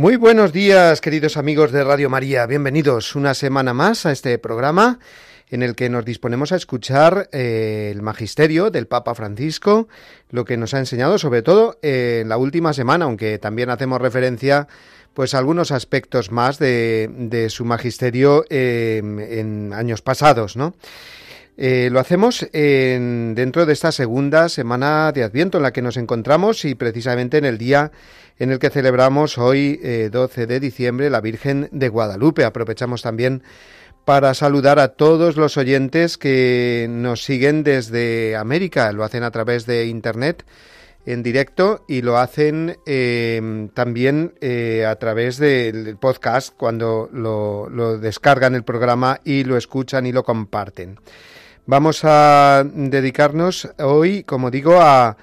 [0.00, 2.46] Muy buenos días, queridos amigos de Radio María.
[2.46, 4.98] Bienvenidos una semana más a este programa
[5.50, 9.88] en el que nos disponemos a escuchar eh, el magisterio del Papa Francisco,
[10.30, 14.68] lo que nos ha enseñado sobre todo en la última semana, aunque también hacemos referencia
[15.12, 20.72] pues a algunos aspectos más de, su magisterio eh, en años pasados, ¿no?
[21.62, 25.98] Eh, lo hacemos en, dentro de esta segunda semana de Adviento en la que nos
[25.98, 27.92] encontramos y precisamente en el día
[28.38, 29.76] en el que celebramos hoy,
[30.10, 32.46] 12 eh, de diciembre, la Virgen de Guadalupe.
[32.46, 33.42] Aprovechamos también
[34.06, 38.90] para saludar a todos los oyentes que nos siguen desde América.
[38.92, 40.46] Lo hacen a través de Internet
[41.04, 44.32] en directo y lo hacen eh, también
[44.88, 50.24] a través del podcast cuando lo, lo descargan el programa y lo escuchan y lo
[50.24, 50.98] comparten.
[51.66, 55.16] Vamos a dedicarnos hoy, como digo, a,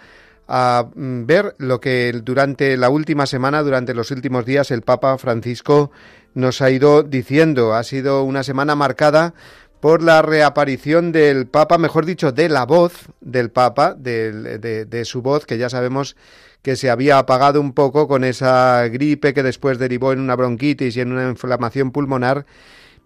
[0.96, 5.92] ver lo que durante la última semana, durante los últimos días, el Papa Francisco
[6.36, 7.74] nos ha ido diciendo.
[7.74, 9.34] Ha sido una semana marcada
[9.82, 15.46] por la reaparición del Papa, mejor dicho, de la voz del Papa, de, su voz,
[15.46, 16.16] que ya sabemos
[16.62, 20.96] que se había apagado un poco con esa gripe que después derivó en una bronquitis
[20.96, 22.46] y en una inflamación pulmonar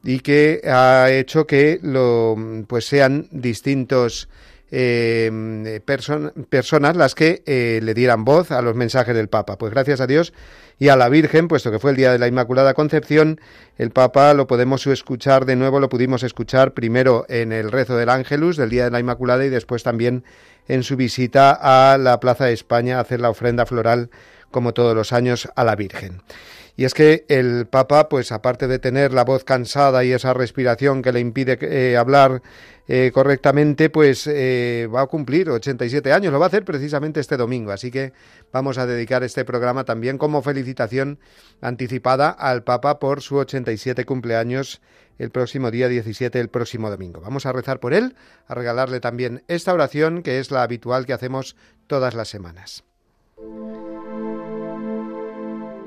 [0.04, 2.36] y que ha hecho que lo,
[2.68, 4.28] pues sean distintos
[4.72, 9.58] eh, personas las que eh, le dieran voz a los mensajes del Papa.
[9.58, 10.34] Pues gracias a Dios
[10.80, 13.42] y a la Virgen, puesto que fue el día de la Inmaculada Concepción,
[13.78, 18.10] el Papa lo podemos escuchar de nuevo, lo pudimos escuchar primero en el rezo del
[18.10, 20.24] Ángelus del día de la Inmaculada y después también
[20.68, 24.10] en su visita a la Plaza de España a hacer la ofrenda floral
[24.52, 26.22] como todos los años a la Virgen.
[26.82, 31.04] Y es que el Papa, pues aparte de tener la voz cansada y esa respiración
[31.04, 32.42] que le impide eh, hablar
[32.88, 36.34] eh, correctamente, pues eh, va a cumplir 87 años.
[36.34, 37.72] Lo va a hacer precisamente este domingo.
[37.72, 38.14] Así que
[38.52, 41.20] vamos a dedicar este programa también como felicitación
[41.62, 44.82] anticipada al Papa por su 87 cumpleaños
[45.20, 47.22] el próximo día 17, el próximo domingo.
[47.22, 48.16] Vamos a rezar por él,
[48.48, 51.56] a regalarle también esta oración que es la habitual que hacemos
[51.86, 52.84] todas las semanas.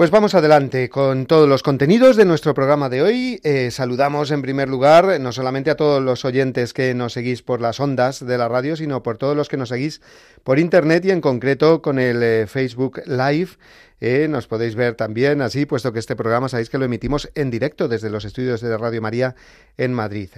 [0.00, 3.38] Pues vamos adelante con todos los contenidos de nuestro programa de hoy.
[3.44, 7.60] Eh, saludamos en primer lugar no solamente a todos los oyentes que nos seguís por
[7.60, 10.00] las ondas de la radio, sino por todos los que nos seguís
[10.42, 13.50] por internet y en concreto con el eh, Facebook Live.
[14.00, 17.50] Eh, nos podéis ver también así, puesto que este programa sabéis que lo emitimos en
[17.50, 19.34] directo desde los estudios de Radio María
[19.76, 20.30] en Madrid.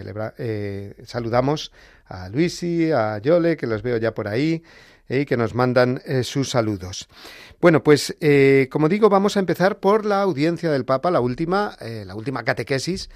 [1.05, 1.71] saludamos
[2.07, 4.65] a Luisi, a Yole, que los veo ya por ahí
[5.09, 7.09] y que nos mandan sus saludos.
[7.63, 11.77] Bueno, pues eh, como digo, vamos a empezar por la audiencia del Papa, la última,
[11.81, 13.09] eh, la última catequesis,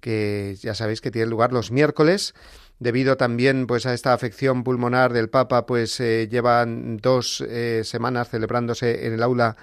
[0.00, 2.32] que ya sabéis que tiene lugar los miércoles.
[2.78, 7.44] Debido también pues a esta afección pulmonar del Papa, pues eh, llevan dos
[7.82, 9.56] semanas celebrándose en el aula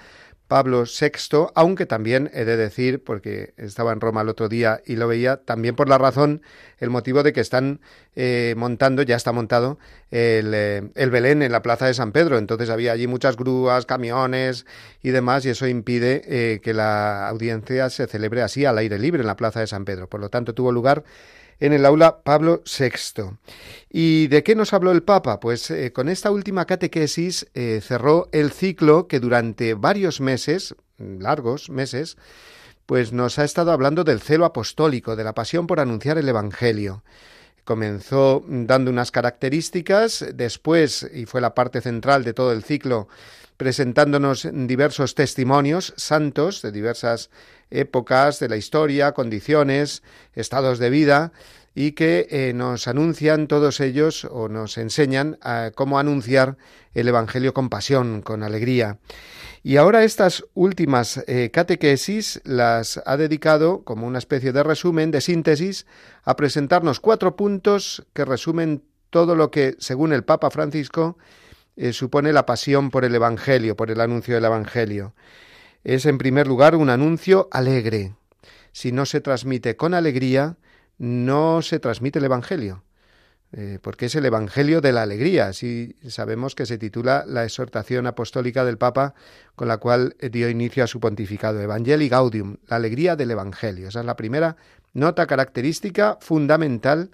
[0.48, 4.96] Pablo VI, aunque también he de decir, porque estaba en Roma el otro día y
[4.96, 6.42] lo veía, también por la razón,
[6.78, 7.80] el motivo de que están
[8.14, 9.78] eh, montando, ya está montado,
[10.10, 12.38] el, eh, el, Belén en la plaza de San Pedro.
[12.38, 14.66] Entonces había allí muchas grúas, camiones
[15.02, 19.20] y demás, y eso impide eh, que la audiencia se celebre así al aire libre
[19.22, 20.08] en la plaza de San Pedro.
[20.08, 21.04] Por lo tanto, tuvo lugar
[21.60, 23.36] en el aula Pablo VI.
[23.90, 25.40] ¿Y de qué nos habló el Papa?
[25.40, 31.70] Pues eh, con esta última catequesis eh, cerró el ciclo que durante varios meses, largos
[31.70, 32.16] meses,
[32.86, 37.02] pues nos ha estado hablando del celo apostólico, de la pasión por anunciar el Evangelio.
[37.66, 43.08] Comenzó dando unas características, después, y fue la parte central de todo el ciclo,
[43.56, 47.28] presentándonos diversos testimonios santos de diversas
[47.70, 50.04] épocas de la historia, condiciones,
[50.36, 51.32] estados de vida,
[51.78, 56.56] y que eh, nos anuncian todos ellos o nos enseñan a cómo anunciar
[56.94, 58.98] el Evangelio con pasión, con alegría.
[59.62, 65.20] Y ahora estas últimas eh, catequesis las ha dedicado como una especie de resumen, de
[65.20, 65.84] síntesis,
[66.24, 71.18] a presentarnos cuatro puntos que resumen todo lo que, según el Papa Francisco,
[71.76, 75.14] eh, supone la pasión por el Evangelio, por el anuncio del Evangelio.
[75.84, 78.14] Es, en primer lugar, un anuncio alegre.
[78.72, 80.56] Si no se transmite con alegría,
[80.98, 82.82] no se transmite el Evangelio,
[83.52, 85.48] eh, porque es el Evangelio de la alegría.
[85.48, 89.14] Así sabemos que se titula la exhortación apostólica del Papa
[89.54, 93.88] con la cual dio inicio a su pontificado, Evangelii Gaudium, la alegría del Evangelio.
[93.88, 94.56] Esa es la primera
[94.92, 97.10] nota característica fundamental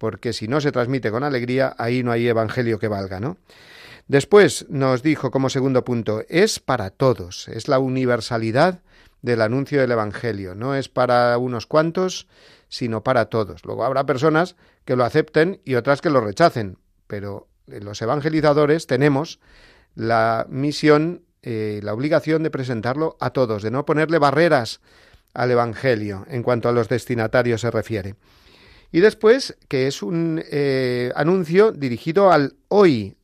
[0.00, 3.36] porque si no se transmite con alegría, ahí no hay evangelio que valga, ¿no?
[4.08, 8.80] Después nos dijo como segundo punto, es para todos, es la universalidad
[9.20, 12.26] del anuncio del evangelio, no es para unos cuantos,
[12.70, 13.66] sino para todos.
[13.66, 14.56] Luego habrá personas
[14.86, 19.40] que lo acepten y otras que lo rechacen, pero los evangelizadores tenemos
[19.94, 24.80] la misión, eh, la obligación de presentarlo a todos, de no ponerle barreras
[25.34, 28.14] al evangelio en cuanto a los destinatarios se refiere.
[28.92, 33.16] Y después, que es un eh, anuncio dirigido al hoy,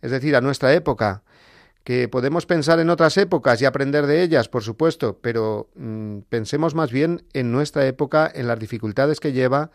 [0.00, 1.22] es decir, a nuestra época,
[1.84, 6.74] que podemos pensar en otras épocas y aprender de ellas, por supuesto, pero mm, pensemos
[6.74, 9.70] más bien en nuestra época, en las dificultades que lleva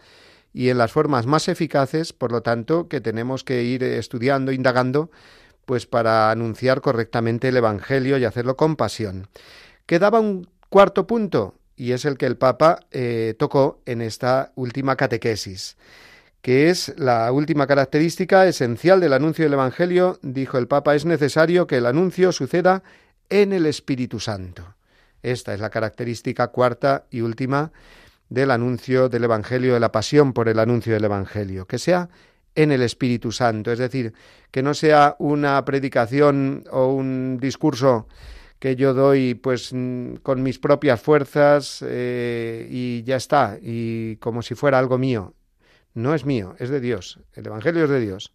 [0.54, 5.12] y en las formas más eficaces, por lo tanto, que tenemos que ir estudiando, indagando,
[5.66, 9.28] pues para anunciar correctamente el Evangelio y hacerlo con pasión.
[9.86, 14.96] Quedaba un cuarto punto, y es el que el Papa eh, tocó en esta última
[14.96, 15.78] catequesis,
[16.42, 21.68] que es la última característica esencial del anuncio del Evangelio, dijo el Papa, es necesario
[21.68, 22.84] que el anuncio suceda
[23.30, 24.76] en el Espíritu Santo.
[25.24, 27.72] Esta es la característica cuarta y última
[28.30, 32.10] del anuncio del Evangelio, de la pasión por el anuncio del Evangelio, que sea
[32.56, 34.14] en el Espíritu Santo, es decir,
[34.52, 38.08] que no sea una predicación o un discurso
[38.60, 44.42] que yo doy pues mm, con mis propias fuerzas eh, y ya está, y como
[44.42, 45.34] si fuera algo mío.
[45.98, 47.20] No es mío, es de Dios.
[47.34, 48.32] El Evangelio es de Dios.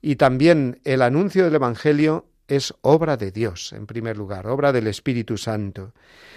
[0.00, 4.86] Y también el anuncio del Evangelio es obra de Dios, en primer lugar, obra del
[4.86, 5.94] Espíritu Santo.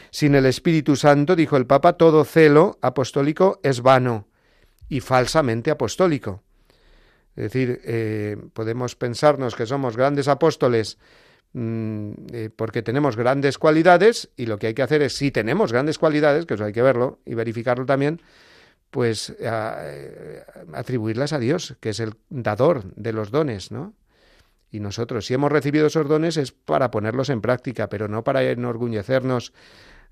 [0.09, 4.27] Sin el Espíritu Santo, dijo el Papa, todo celo apostólico es vano
[4.89, 6.41] y falsamente apostólico.
[7.35, 10.97] Es decir, eh, podemos pensarnos que somos grandes apóstoles
[11.57, 15.71] Mm, eh, porque tenemos grandes cualidades y lo que hay que hacer es, si tenemos
[15.71, 18.21] grandes cualidades, que eso hay que verlo y verificarlo también,
[18.95, 23.93] pues eh, atribuirlas a Dios, que es el dador de los dones, ¿no?
[24.71, 28.41] Y nosotros, si hemos recibido esos dones, es para ponerlos en práctica, pero no para
[28.43, 29.51] enorgullecernos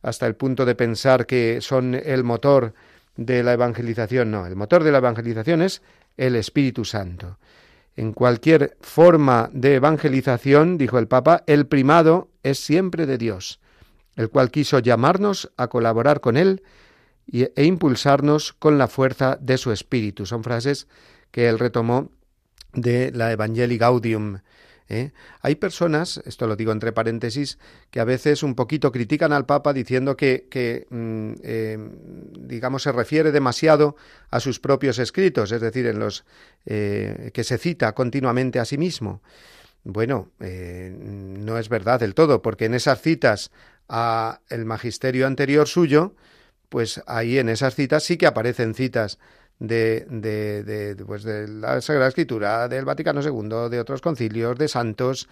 [0.01, 2.73] hasta el punto de pensar que son el motor
[3.15, 4.31] de la evangelización.
[4.31, 5.81] No, el motor de la evangelización es
[6.17, 7.39] el Espíritu Santo.
[7.95, 13.61] En cualquier forma de evangelización, dijo el Papa, el primado es siempre de Dios,
[14.17, 16.63] el cual quiso llamarnos a colaborar con Él
[17.31, 20.25] e impulsarnos con la fuerza de su espíritu.
[20.25, 20.87] Son frases
[21.31, 22.11] que él retomó
[22.73, 24.39] de la Evangelii Gaudium
[24.89, 25.11] ¿eh?
[25.41, 27.57] Hay personas, esto lo digo entre paréntesis,
[27.89, 31.77] que a veces un poquito critican al Papa diciendo que, mm, eh,
[32.39, 33.95] digamos, se refiere demasiado
[34.29, 36.25] a sus propios escritos, es decir, en los
[36.65, 39.21] eh, que se cita continuamente a sí mismo.
[39.85, 43.51] Bueno, no es verdad del todo, porque en esas citas
[43.89, 46.15] a el magisterio anterior suyo,
[46.73, 49.19] pues ahí en esas citas sí que aparecen citas
[49.59, 55.29] de, de, pues de la Sagrada Escritura, del Vaticano II, de otros concilios, de santos.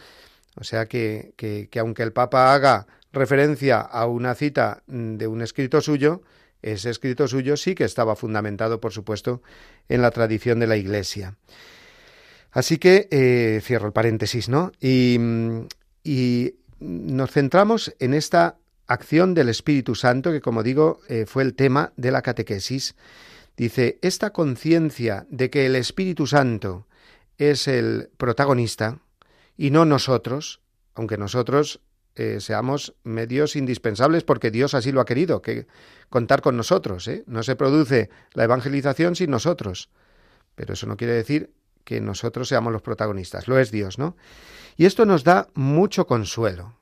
[0.54, 5.42] O sea que, que, que aunque el Papa haga referencia a una cita de un
[5.42, 6.22] escrito suyo,
[6.62, 9.42] ese escrito suyo sí que estaba fundamentado, por supuesto,
[9.90, 11.38] en la tradición de la Iglesia.
[12.52, 14.74] Así que eh, cierro el paréntesis, ¿no?
[14.80, 15.20] Y,
[16.04, 18.58] y nos centramos en esta
[18.92, 22.96] acción del Espíritu Santo, que como digo eh, fue el tema de la catequesis.
[23.58, 26.88] Dice, esta conciencia de que el Espíritu Santo
[27.38, 29.00] es el protagonista
[29.58, 30.62] y no nosotros,
[30.96, 31.82] aunque nosotros
[32.16, 35.68] eh, seamos medios indispensables porque Dios así lo ha querido, que
[36.10, 37.08] contar con nosotros.
[37.08, 37.24] ¿eh?
[37.28, 39.90] No se produce la evangelización sin nosotros.
[40.56, 41.52] Pero eso no quiere decir
[41.84, 44.16] que nosotros seamos los protagonistas, lo es Dios, ¿no?
[44.78, 46.76] Y esto nos da mucho consuelo.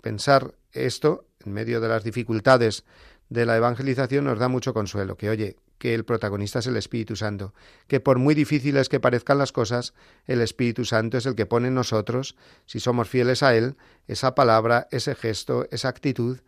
[0.00, 2.84] Pensar esto en medio de las dificultades
[3.28, 7.16] de la evangelización nos da mucho consuelo, que oye, que el protagonista es el Espíritu
[7.16, 7.52] Santo,
[7.88, 9.94] que por muy difíciles que parezcan las cosas,
[10.26, 12.36] el Espíritu Santo es el que pone en nosotros,
[12.66, 16.38] si somos fieles a Él, esa palabra, ese gesto, esa actitud,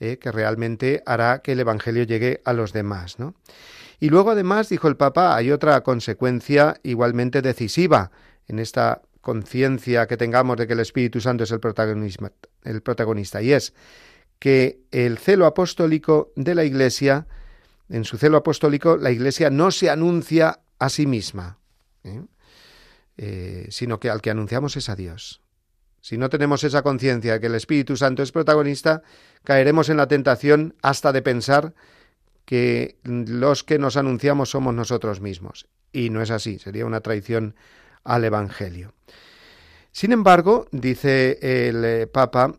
[0.00, 3.18] eh, que realmente hará que el Evangelio llegue a los demás.
[3.20, 3.34] ¿no?
[4.00, 8.10] Y luego, además, dijo el Papa, hay otra consecuencia igualmente decisiva
[8.48, 11.60] en esta conciencia que tengamos de que el Espíritu Santo es el,
[12.64, 13.74] el protagonista, y es
[14.42, 17.28] que el celo apostólico de la Iglesia,
[17.88, 21.60] en su celo apostólico, la Iglesia no se anuncia a sí misma,
[22.02, 22.22] ¿eh?
[23.18, 25.42] Eh, sino que al que anunciamos es a Dios.
[26.00, 29.04] Si no tenemos esa conciencia de que el Espíritu Santo es protagonista,
[29.44, 31.72] caeremos en la tentación hasta de pensar
[32.44, 35.68] que los que nos anunciamos somos nosotros mismos.
[35.92, 37.54] Y no es así, sería una traición
[38.02, 38.92] al Evangelio.
[39.92, 42.56] Sin embargo, dice el eh, Papa,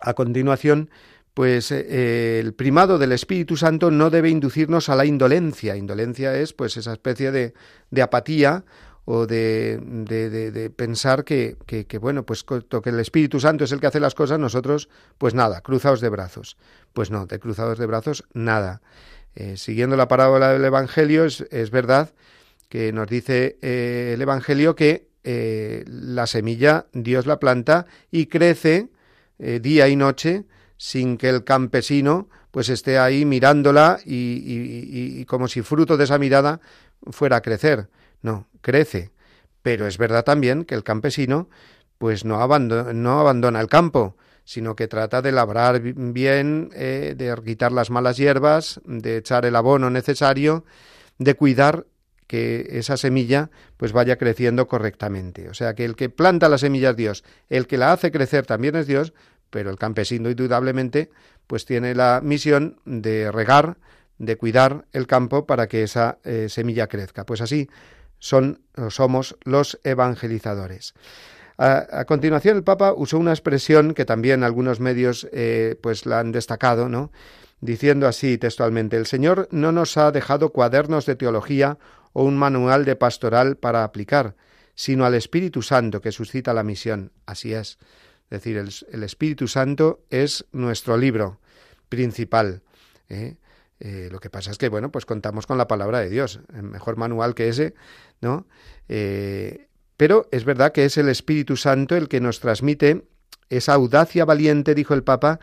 [0.00, 0.90] a continuación,
[1.36, 5.76] pues eh, el primado del Espíritu Santo no debe inducirnos a la indolencia.
[5.76, 7.52] Indolencia es pues esa especie de,
[7.90, 8.64] de apatía
[9.04, 13.86] o de, de, pensar que, que, bueno, pues que el Espíritu Santo es el que
[13.86, 14.88] hace las cosas, nosotros,
[15.18, 16.56] pues nada, cruzados de brazos.
[16.94, 18.80] Pues no, de cruzados de brazos, nada.
[19.34, 22.14] Eh, siguiendo la parábola del Evangelio, es, es verdad
[22.70, 28.90] que nos dice eh, el Evangelio que la semilla Dios la planta y crece
[29.38, 30.44] eh, día y noche
[30.76, 36.60] sin que el campesino pues esté ahí mirándola y, como si fruto de esa mirada
[37.10, 37.90] fuera a crecer.
[38.22, 39.12] No, crece.
[39.62, 41.50] Pero es verdad también que el campesino
[41.98, 47.34] pues no abandona, no abandona el campo, sino que trata de labrar bien, eh, de
[47.44, 50.64] quitar las malas hierbas, de echar el abono necesario,
[51.18, 51.86] de cuidar
[52.26, 55.48] que esa semilla pues vaya creciendo correctamente.
[55.48, 58.46] O sea que el que planta la semilla es Dios, el que la hace crecer
[58.46, 59.12] también es Dios,
[59.50, 61.10] pero el campesino indudablemente
[61.46, 63.76] pues tiene la misión de regar,
[64.18, 67.24] de cuidar el campo para que esa eh, semilla crezca.
[67.24, 67.68] Pues así
[68.18, 70.94] son somos los evangelizadores.
[71.58, 76.32] A, continuación el Papa usó una expresión que también algunos medios eh, pues la han
[76.32, 77.10] destacado, ¿no?
[77.60, 81.78] diciendo así textualmente el Señor no nos ha dejado cuadernos de teología
[82.18, 84.36] o un manual de pastoral para aplicar,
[84.74, 87.12] sino al Espíritu Santo que suscita la misión.
[87.26, 87.76] Así es.
[88.30, 91.40] Es decir, el, Espíritu Santo es nuestro libro
[91.90, 92.62] principal.
[93.10, 93.36] ¿eh?
[93.80, 96.62] Eh, lo que pasa es que, bueno, pues contamos con la palabra de Dios, el
[96.62, 97.74] mejor manual que ese,
[98.22, 98.46] ¿no?
[98.88, 99.68] Eh,
[99.98, 103.04] pero es verdad que es el Espíritu Santo el que nos transmite
[103.50, 105.38] esa audacia valiente, dijo el Papa,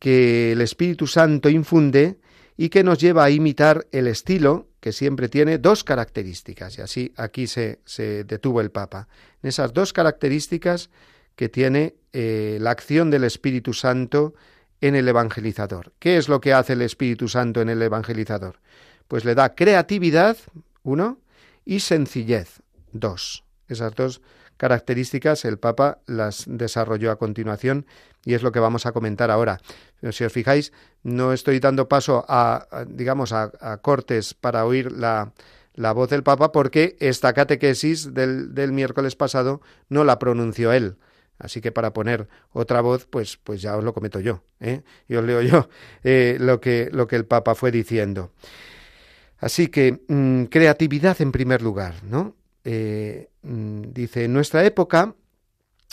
[0.00, 2.18] que el Espíritu Santo infunde
[2.56, 7.12] y que nos lleva a imitar el estilo que siempre tiene dos características, y así
[7.16, 9.08] aquí se, se detuvo el Papa.
[9.42, 10.90] En esas dos características
[11.36, 14.34] que tiene eh, la acción del Espíritu Santo
[14.80, 15.92] en el evangelizador.
[15.98, 18.60] ¿Qué es lo que hace el Espíritu Santo en el evangelizador?
[19.08, 20.36] Pues le da creatividad,
[20.82, 21.18] uno,
[21.64, 22.60] y sencillez,
[22.92, 23.44] dos.
[23.68, 24.20] Esas dos
[24.56, 27.86] características el Papa las desarrolló a continuación
[28.24, 29.60] y es lo que vamos a comentar ahora.
[30.10, 35.32] Si os fijáis, no estoy dando paso a, digamos, a, cortes para oír la,
[35.74, 40.96] la, voz del Papa porque esta catequesis del, del miércoles pasado no la pronunció él.
[41.38, 44.42] Así que para poner otra voz, pues, pues ya os lo cometo yo.
[44.60, 44.82] ¿eh?
[45.08, 45.68] Y os leo yo
[46.04, 48.32] eh, lo, que, lo que el Papa fue diciendo.
[49.38, 52.34] Así que mm, creatividad en primer lugar, ¿no?
[52.64, 55.14] Eh, mm, dice, nuestra época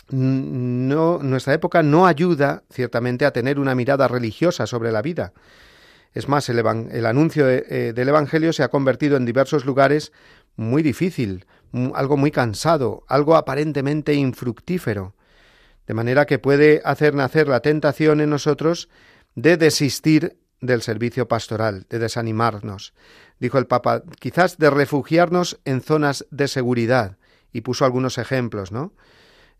[0.09, 5.33] no, nuestra época no ayuda ciertamente a tener una mirada religiosa sobre la vida.
[6.13, 10.11] Es más, el, anuncio eh, del Evangelio se ha convertido en diversos lugares
[10.57, 11.45] muy difícil,
[11.93, 15.15] algo muy cansado, algo aparentemente infructífero,
[15.87, 18.89] de manera que puede hacer nacer la tentación en nosotros
[19.35, 22.93] de desistir del servicio pastoral, de desanimarnos.
[23.41, 27.17] Dijo el Papa, quizás de refugiarnos en zonas de seguridad,
[27.51, 28.93] y puso algunos ejemplos, ¿no?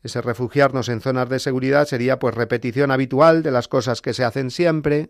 [0.04, 4.24] Ese refugiarnos en zonas de seguridad sería pues repetición habitual de las cosas que se
[4.24, 5.10] hacen siempre,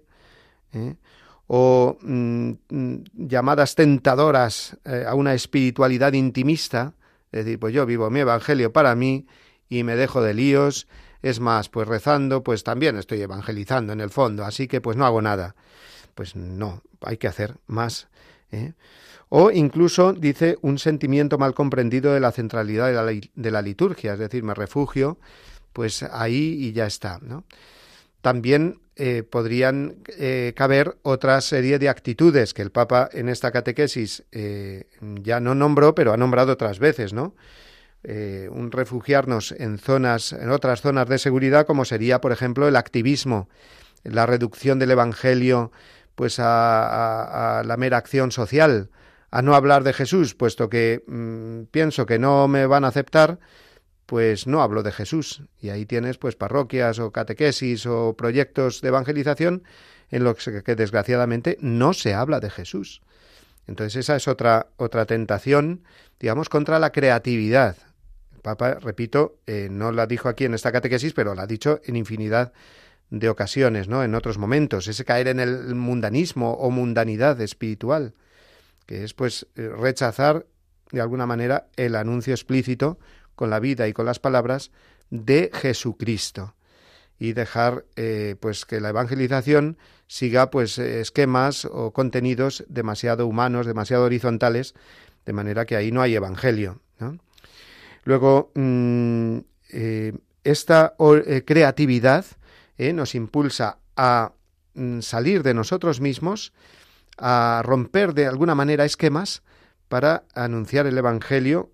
[0.71, 0.95] ¿eh?
[1.47, 6.93] o mm, mm, llamadas tentadoras eh, a una espiritualidad intimista,
[7.33, 9.27] es decir, pues yo vivo mi evangelio para mí
[9.67, 10.87] y me dejo de líos,
[11.21, 15.05] Es más, pues rezando, pues también estoy evangelizando en el fondo, así que pues no
[15.05, 15.55] hago nada.
[16.15, 18.07] Pues no, hay que hacer más.
[18.51, 18.73] ¿Eh?
[19.29, 24.13] O incluso dice un sentimiento mal comprendido de la centralidad de la, de la liturgia,
[24.13, 25.19] es decir, me refugio,
[25.71, 27.19] pues ahí y ya está.
[28.21, 34.25] También eh, podrían eh, caber otra serie de actitudes que el Papa en esta catequesis
[34.99, 37.33] ya no nombró, pero ha nombrado otras veces, ¿no?
[38.03, 43.47] un refugiarnos en zonas, en otras zonas de seguridad, como sería, por ejemplo, el activismo,
[44.03, 45.71] la reducción del Evangelio,
[46.15, 48.89] pues a, la mera acción social,
[49.31, 53.39] a no hablar de Jesús, puesto que mm, pienso que no me van a aceptar,
[54.05, 55.43] pues no hablo de Jesús.
[55.59, 59.63] Y ahí tienes pues parroquias o catequesis o proyectos de evangelización
[60.09, 63.01] en los que desgraciadamente no se habla de Jesús.
[63.67, 65.83] Entonces esa es otra, otra tentación,
[66.19, 67.77] digamos, contra la creatividad.
[68.33, 71.79] El Papa, repito, eh, no la dijo aquí en esta catequesis, pero la ha dicho
[71.85, 72.51] en infinidad
[73.11, 74.03] de ocasiones, ¿no?
[74.03, 78.15] En otros momentos, ese caer en el mundanismo o mundanidad espiritual,
[78.87, 80.47] que es pues eh, rechazar
[80.91, 82.97] de alguna manera el anuncio explícito
[83.35, 84.71] con la vida y con las palabras
[85.09, 86.55] de Jesucristo
[87.19, 89.77] y dejar eh, pues que la evangelización
[90.07, 94.73] siga pues esquemas o contenidos demasiado humanos, demasiado horizontales,
[95.25, 96.79] de manera que ahí no hay evangelio.
[98.03, 99.37] Luego, mm,
[99.69, 100.13] eh,
[100.43, 100.95] esta
[101.27, 102.25] eh, creatividad
[102.77, 104.33] nos impulsa a
[104.73, 106.53] mm, salir de nosotros mismos,
[107.17, 109.43] a romper de alguna manera esquemas
[109.87, 111.71] para anunciar el Evangelio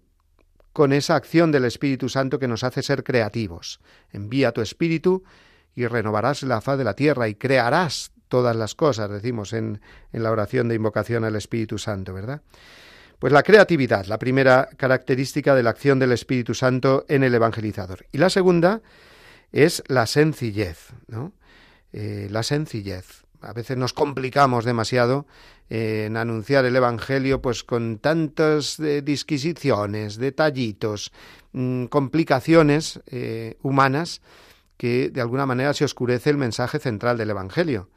[0.73, 3.79] con esa acción del Espíritu Santo que nos hace ser creativos.
[4.11, 5.23] Envía tu Espíritu
[5.75, 10.23] y renovarás la faz de la tierra y crearás todas las cosas, decimos en, en
[10.23, 12.41] la oración de invocación al Espíritu Santo, ¿verdad?
[13.19, 18.05] Pues la creatividad, la primera característica de la acción del Espíritu Santo en el evangelizador.
[18.11, 18.81] Y la segunda
[19.51, 21.33] es la sencillez, ¿no?
[21.93, 23.23] Eh, la sencillez.
[23.41, 25.27] A veces nos complicamos demasiado
[25.69, 31.11] en anunciar el Evangelio pues con tantas eh, disquisiciones, detallitos,
[31.51, 34.21] mm, complicaciones eh, humanas
[34.77, 37.89] que de alguna manera se oscurece el mensaje central del Evangelio.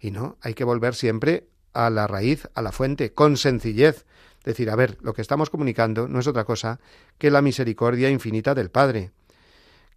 [0.00, 4.06] Y no, hay que volver siempre a la raíz, a la fuente, con sencillez.
[4.44, 6.80] Decir, a ver, lo que estamos comunicando no es otra cosa
[7.18, 9.10] que la misericordia infinita del Padre,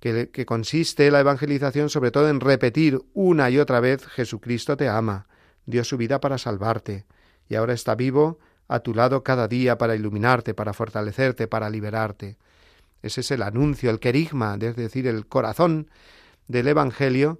[0.01, 5.27] que, consiste la evangelización sobre todo en repetir una y otra vez Jesucristo te ama,
[5.67, 7.05] dio su vida para salvarte,
[7.47, 12.37] y ahora está vivo a tu lado cada día para iluminarte, para fortalecerte, para liberarte.
[13.03, 15.89] Ese es el anuncio, el querigma, es decir, el corazón
[16.47, 17.39] del Evangelio,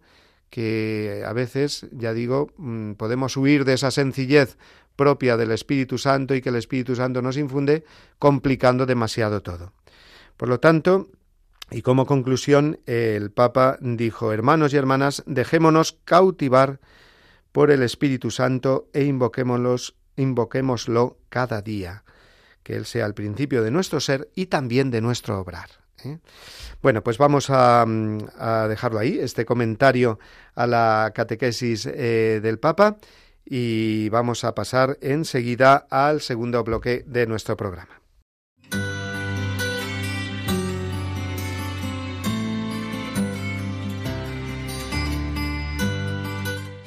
[0.52, 4.58] que a veces, ya digo, mm, podemos huir de esa sencillez
[4.96, 7.86] propia del Espíritu Santo y que el Espíritu Santo nos infunde,
[8.20, 9.74] complicando demasiado todo.
[10.38, 11.10] Por lo tanto,
[11.72, 16.80] y como conclusión, el Papa dijo, hermanos y hermanas, dejémonos cautivar
[17.52, 22.04] por el Espíritu Santo e invoquémoslos invoquémoslo cada día,
[22.64, 25.70] que Él sea el principio de nuestro ser y también de nuestro obrar.
[26.04, 26.20] ¿eh?
[26.82, 27.86] Bueno, pues vamos a,
[28.70, 30.20] dejarlo ahí, este comentario
[30.56, 32.98] a la catequesis eh, del Papa,
[33.46, 38.01] y vamos a pasar enseguida al segundo bloque de nuestro programa.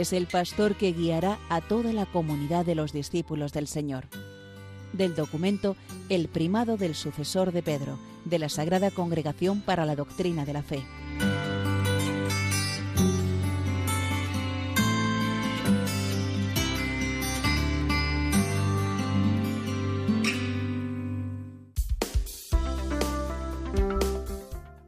[0.00, 4.06] es el pastor que guiará a toda la comunidad de los discípulos del Señor.
[4.94, 5.76] Del documento
[6.08, 10.62] El primado del sucesor de Pedro, de la Sagrada Congregación para la Doctrina de la
[10.62, 10.82] Fe.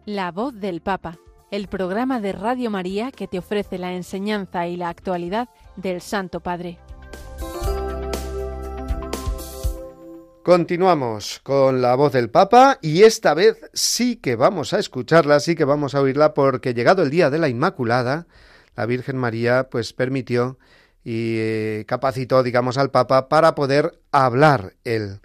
[0.06, 1.18] La voz del Papa
[1.52, 6.40] el programa de Radio María que te ofrece la enseñanza y la actualidad del Santo
[6.40, 6.78] Padre.
[10.42, 15.54] Continuamos con la voz del Papa y esta vez sí que vamos a escucharla, sí
[15.54, 18.26] que vamos a oírla porque llegado el día de la Inmaculada,
[18.74, 20.58] la Virgen María pues permitió
[21.04, 25.20] y eh, capacitó, digamos, al Papa para poder hablar él.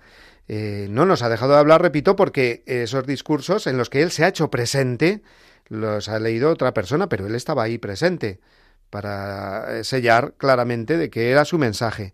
[0.49, 4.11] Eh, no nos ha dejado de hablar, repito, porque esos discursos en los que él
[4.11, 5.21] se ha hecho presente,
[5.69, 8.39] los ha leído otra persona, pero él estaba ahí presente.
[8.89, 12.13] para eh, sellar claramente de que era su mensaje.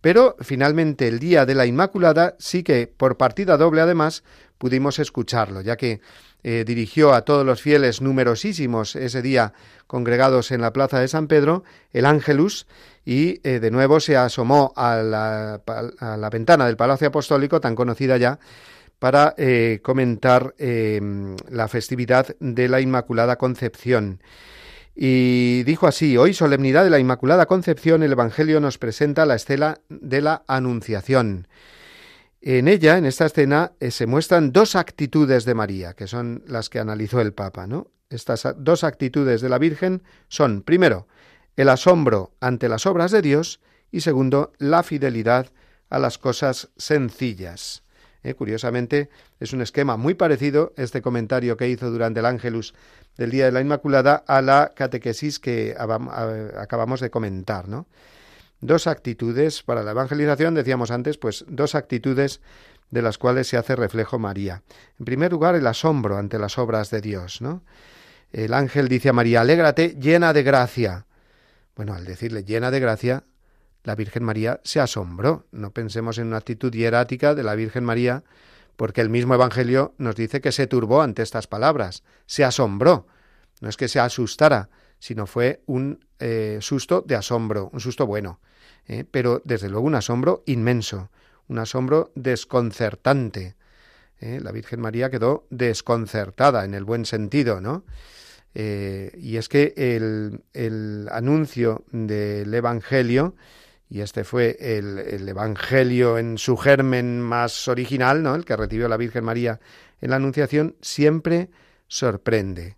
[0.00, 4.24] Pero finalmente el día de la Inmaculada sí que por partida doble además
[4.56, 6.00] pudimos escucharlo, ya que
[6.42, 9.54] eh, dirigió a todos los fieles numerosísimos ese día
[9.86, 12.66] congregados en la plaza de San Pedro el Ángelus
[13.06, 15.62] y eh, de nuevo se asomó a la,
[15.98, 18.38] a la, ventana del Palacio Apostólico, tan conocida ya,
[19.04, 24.22] para eh, comentar la festividad de la Inmaculada Concepción.
[24.96, 29.82] Y dijo así, hoy solemnidad de la Inmaculada Concepción, el Evangelio nos presenta la estela
[29.90, 31.48] de la Anunciación.
[32.40, 36.70] En ella, en esta escena, eh, se muestran dos actitudes de María, que son las
[36.70, 37.88] que analizó el Papa, ¿no?
[38.08, 41.08] Estas dos actitudes de la Virgen son, primero,
[41.56, 43.60] el asombro ante las obras de Dios
[43.92, 45.48] y segundo, la fidelidad
[45.90, 47.83] a las cosas sencillas.
[48.24, 52.74] Eh, curiosamente, es un esquema muy parecido, este comentario que hizo durante el Ángelus
[53.16, 57.86] del Día de la Inmaculada, a la catequesis que acabamos de comentar, ¿no?
[58.66, 62.40] dos actitudes para la evangelización, decíamos antes, pues dos actitudes
[62.90, 64.62] de las cuales se hace reflejo María.
[64.98, 67.62] En primer lugar, el asombro ante las obras de Dios, ¿no?
[68.32, 71.06] El ángel dice a María, alégrate, llena de gracia.
[71.76, 73.24] Bueno, al decirle llena de gracia,
[73.84, 75.46] la Virgen María se asombró.
[75.52, 78.24] No pensemos en una actitud hierática de la Virgen María,
[78.76, 83.06] porque el mismo Evangelio nos dice que se turbó ante estas palabras, se asombró.
[83.60, 84.68] No es que se asustara,
[84.98, 88.40] sino fue un eh, susto de asombro, un susto bueno.
[88.86, 89.04] ¿eh?
[89.10, 91.10] pero desde luego un asombro inmenso,
[91.48, 93.56] un asombro desconcertante.
[94.20, 94.40] ¿eh?
[94.42, 97.84] La Virgen María quedó desconcertada en el buen sentido, ¿no?
[98.56, 103.34] Y es que el, anuncio del Evangelio,
[103.88, 108.34] y este fue el, el, Evangelio en su germen más original, ¿no?
[108.34, 109.60] el que recibió la Virgen María
[110.00, 111.50] en la Anunciación, siempre
[111.88, 112.76] sorprende.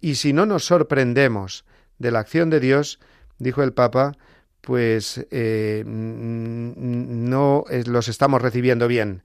[0.00, 1.64] Y si no nos sorprendemos
[1.98, 3.00] de la acción de Dios,
[3.38, 4.12] dijo el Papa,
[4.60, 9.22] pues eh, no los estamos recibiendo bien.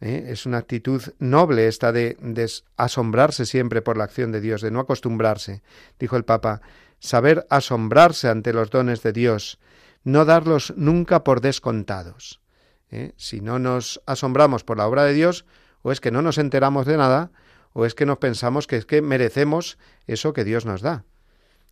[0.00, 0.26] ¿eh?
[0.28, 4.70] Es una actitud noble esta de, de, asombrarse siempre por la acción de Dios, de
[4.70, 5.62] no acostumbrarse.
[5.98, 6.60] Dijo el Papa,
[6.98, 9.58] saber asombrarse ante los dones de Dios,
[10.04, 12.40] no darlos nunca por descontados.
[12.90, 13.12] ¿eh?
[13.16, 15.44] Si no nos asombramos por la obra de Dios,
[15.82, 17.30] o es que no nos enteramos de nada,
[17.72, 21.04] o es que nos pensamos que es que merecemos eso que Dios nos da.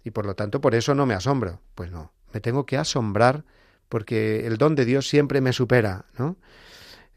[0.05, 1.61] Y por lo tanto, por eso no me asombro.
[1.75, 3.45] Pues no, me tengo que asombrar
[3.89, 6.37] porque el don de Dios siempre me supera, ¿no?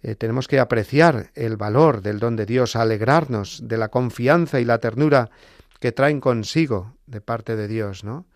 [0.03, 4.65] Eh, tenemos que apreciar el valor del don de Dios, alegrarnos de la confianza y
[4.65, 5.31] la ternura
[5.79, 8.27] que traen consigo de parte de Dios, ¿no?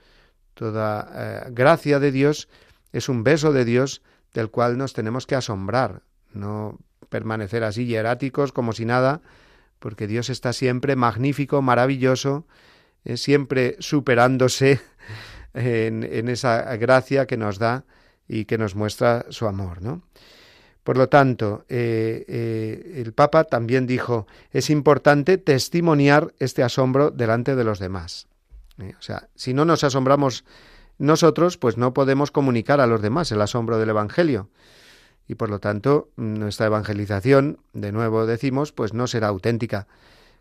[0.56, 2.50] Toda eh, gracia de Dios
[2.94, 4.02] es un beso de Dios
[4.34, 6.78] del cual nos tenemos que asombrar, no
[7.10, 9.22] permanecer así hieráticos como si nada,
[9.80, 12.46] porque Dios está siempre magnífico, maravilloso,
[13.06, 14.82] eh, siempre superándose
[15.54, 17.86] en, esa gracia que nos da
[18.28, 20.04] y que nos muestra su amor, ¿no?
[20.84, 27.56] Por lo tanto, eh, eh, el Papa también dijo, es importante testimoniar este asombro delante
[27.56, 28.28] de los demás.
[28.80, 30.46] O sea, si no nos asombramos
[31.00, 34.50] nosotros, pues no podemos comunicar a los demás el asombro del Evangelio.
[35.28, 39.88] Y por lo tanto, nuestra evangelización, de nuevo decimos, pues no será auténtica.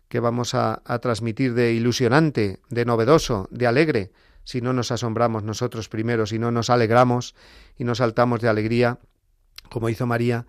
[0.07, 4.11] ¿Qué vamos a transmitir de ilusionante, de novedoso, de alegre?
[4.49, 7.35] si no nos asombramos nosotros primero, si no nos alegramos
[7.77, 8.97] y nos saltamos de alegría,
[9.69, 10.47] como hizo María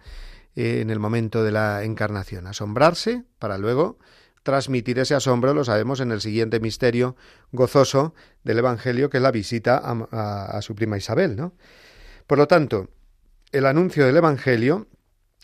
[0.57, 2.46] eh, en el momento de la encarnación.
[2.46, 3.99] Asombrarse para luego
[4.42, 7.16] transmitir ese asombro, lo sabemos en el siguiente misterio
[7.53, 11.37] gozoso del Evangelio, que es la visita a, su prima Isabel.
[11.37, 11.55] ¿no?
[12.26, 12.88] Por lo tanto,
[13.53, 14.88] el anuncio del Evangelio,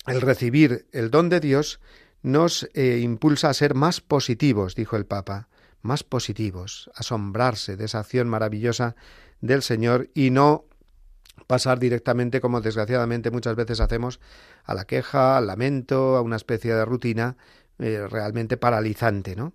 [0.06, 1.80] el recibir el don de Dios,
[2.22, 5.48] nos eh, impulsa a ser más positivos, dijo el Papa
[5.82, 8.96] más positivos, asombrarse de esa acción maravillosa
[9.40, 10.64] del Señor y no
[11.46, 14.20] pasar directamente, como desgraciadamente muchas veces hacemos,
[14.64, 17.36] a la queja, al lamento, a una especie de rutina
[17.78, 19.52] eh, realmente paralizante, ¿no?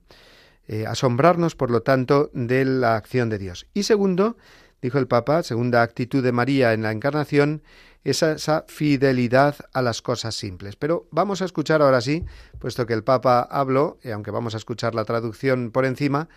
[0.67, 3.67] Eh, asombrarnos, por lo tanto, de la acción de Dios.
[3.73, 4.37] Y segundo,
[4.81, 7.63] dijo el Papa, segunda actitud de María en la Encarnación,
[8.03, 10.75] esa, esa fidelidad a las cosas simples.
[10.75, 12.25] Pero vamos a escuchar ahora sí,
[12.59, 16.29] puesto que el Papa habló, y aunque vamos a escuchar la traducción por encima,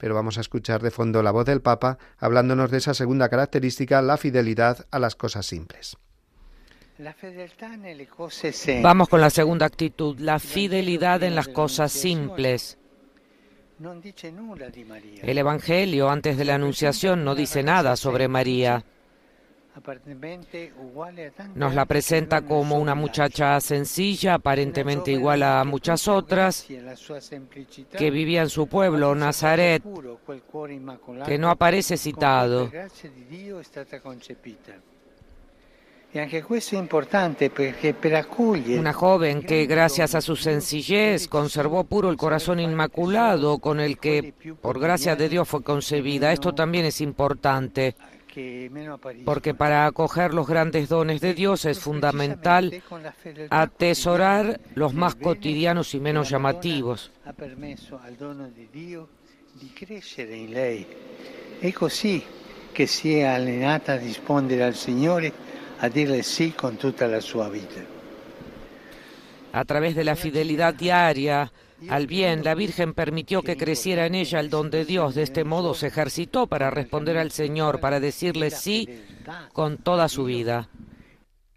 [0.00, 4.00] pero vamos a escuchar de fondo la voz del Papa hablándonos de esa segunda característica,
[4.00, 5.96] la fidelidad a las cosas simples.
[8.82, 12.78] Vamos con la segunda actitud, la fidelidad en las cosas simples.
[15.22, 18.84] El Evangelio antes de la Anunciación no dice nada sobre María.
[21.54, 26.66] Nos la presenta como una muchacha sencilla, aparentemente igual a muchas otras,
[27.96, 29.82] que vivía en su pueblo, Nazaret,
[31.24, 32.70] que no aparece citado.
[38.78, 44.34] Una joven que gracias a su sencillez conservó puro el corazón inmaculado con el que
[44.60, 46.32] por gracia de Dios fue concebida.
[46.32, 47.94] Esto también es importante
[49.24, 52.82] porque para acoger los grandes dones de Dios es fundamental
[53.50, 57.12] atesorar los más cotidianos y menos llamativos.
[61.62, 62.24] Es así
[62.74, 65.32] que sia allenata a rispondere al Signore
[65.80, 67.84] a dirle sí con toda la su vida.
[69.52, 71.50] A través de la fidelidad diaria
[71.88, 75.14] al bien, la Virgen permitió que creciera en ella el don de Dios.
[75.14, 79.02] De este modo se ejercitó para responder al Señor, para decirle sí
[79.52, 80.68] con toda su vida.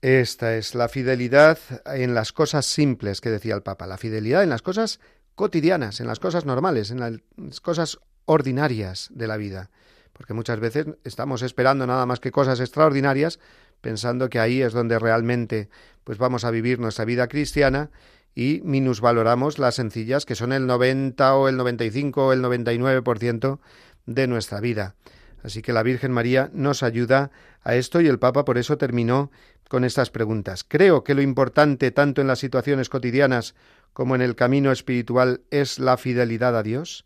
[0.02, 4.50] Esta es la fidelidad en las cosas simples que decía el Papa, la fidelidad en
[4.50, 5.00] las cosas
[5.36, 9.70] cotidianas, en las cosas normales, en las cosas ordinarias de la vida.
[10.14, 13.40] Porque muchas veces estamos esperando nada más que cosas extraordinarias,
[13.84, 15.70] pensando que ahí es donde realmente
[16.06, 17.92] pues vamos a vivir nuestra vida cristiana
[18.34, 23.60] y minusvaloramos las sencillas que son el 90 o el 95 o el 99%
[24.06, 24.96] de nuestra vida.
[25.44, 29.32] Así que la Virgen María nos ayuda a esto y el Papa por eso terminó
[29.68, 30.64] con estas preguntas.
[30.64, 33.54] Creo que lo importante tanto en las situaciones cotidianas
[33.92, 37.06] como en el camino espiritual es la fidelidad a Dios.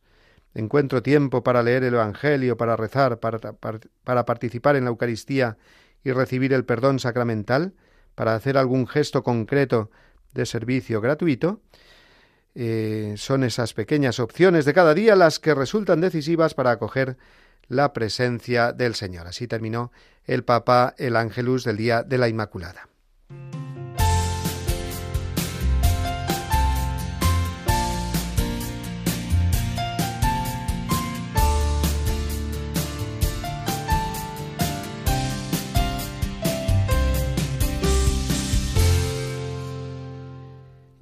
[0.54, 5.58] Encuentro tiempo para leer el Evangelio, para rezar, para, para participar en la Eucaristía
[6.03, 7.73] y recibir el perdón sacramental,
[8.15, 9.91] para hacer algún gesto concreto
[10.33, 11.62] de servicio gratuito,
[12.55, 17.17] eh, son esas pequeñas opciones de cada día las que resultan decisivas para acoger
[17.67, 19.27] la presencia del Señor.
[19.27, 19.91] Así terminó
[20.25, 22.89] el Papa el Ángelus del Día de la Inmaculada.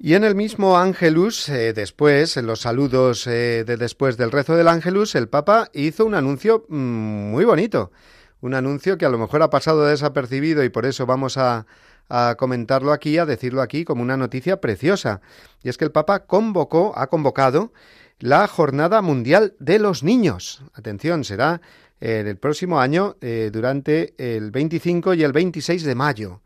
[0.06, 4.54] Y en el mismo Ángelus, eh, después, en los saludos eh, de después del rezo
[4.54, 7.90] del Ángelus, el Papa hizo un anuncio mm, muy bonito.
[8.40, 11.66] Un anuncio que a lo mejor ha pasado desapercibido y por eso vamos a,
[12.38, 15.22] comentarlo aquí, a decirlo aquí como una noticia preciosa.
[15.64, 17.72] Y es que el Papa convocó, ha convocado
[18.20, 20.62] la Jornada Mundial de los Niños.
[20.74, 21.60] Atención, será
[22.00, 23.16] eh, el próximo año
[23.50, 26.42] durante el 25 y el 26 de mayo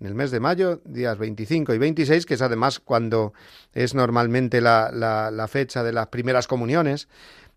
[0.00, 3.32] en el mes de mayo, días 25 y 26, que es además cuando
[3.72, 7.08] es normalmente la, la, fecha de las primeras comuniones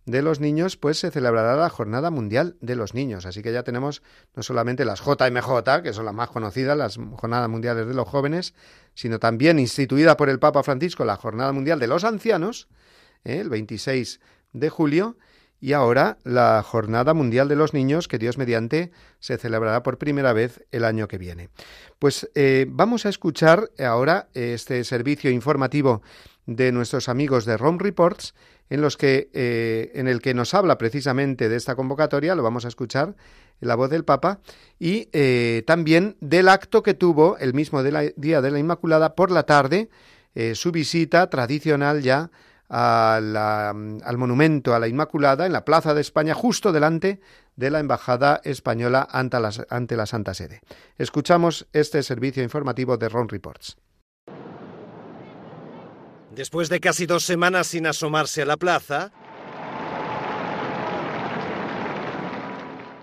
[0.06, 3.26] de los niños, pues se celebrará la Jornada Mundial de los Niños.
[3.26, 4.02] Así que ya tenemos
[4.36, 8.54] no solamente las JMJ, que son las más conocidas, las Jornadas Mundiales de los Jóvenes,
[8.96, 12.70] sino también instituida por el Papa Francisco la Jornada Mundial de los Ancianos,
[13.24, 13.40] ¿eh?
[13.40, 14.20] el 26
[14.54, 15.18] de julio,
[15.62, 20.34] y ahora la Jornada Mundial de los Niños, que Dios mediante se celebrará por primera
[20.34, 21.50] vez el año que viene.
[22.00, 26.02] Pues eh, vamos a escuchar ahora este servicio informativo
[26.46, 28.34] de nuestros amigos de Rome Reports,
[28.70, 32.66] en los que eh, en el que nos habla precisamente de esta convocatoria, lo vamos
[32.66, 33.16] a escuchar
[33.60, 34.40] la voz del Papa,
[34.80, 39.44] y eh, también del acto que tuvo el mismo día de la Inmaculada por la
[39.44, 39.90] tarde,
[40.54, 42.32] su visita tradicional ya
[42.70, 47.20] al monumento a la Inmaculada en la Plaza de España, justo delante
[47.56, 50.62] de la Embajada Española ante la, ante la Santa Sede.
[50.98, 53.78] Escuchamos este servicio informativo de Ron Reports.
[56.32, 59.12] Después de casi dos semanas sin asomarse a la plaza,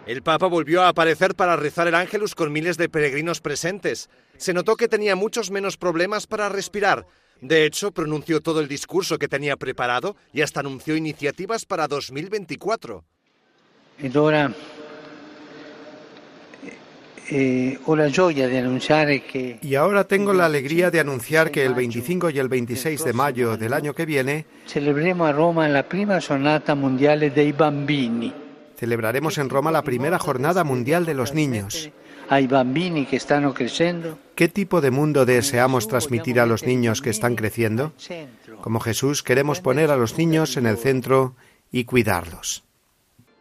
[0.07, 4.09] el Papa volvió a aparecer para rezar el Ángelus con miles de peregrinos presentes.
[4.37, 7.07] Se notó que tenía muchos menos problemas para respirar,
[7.41, 13.05] de hecho, pronunció todo el discurso que tenía preparado y hasta anunció iniciativas para 2024.
[13.99, 14.11] Eh,
[17.29, 17.79] eh,
[19.63, 23.57] y ahora tengo la alegría de anunciar que el 25 y el 26 de mayo
[23.57, 28.33] del año que viene celebraremos a Roma la prima jornada mundial dei bambini.
[28.79, 31.91] Celebraremos en Roma la primera jornada mundial de los niños
[32.49, 34.19] bambini que están creciendo.
[34.35, 37.93] ¿Qué tipo de mundo deseamos transmitir a los niños que están creciendo?
[38.61, 41.37] Como Jesús queremos poner a los niños en el centro
[41.71, 42.65] y cuidarlos.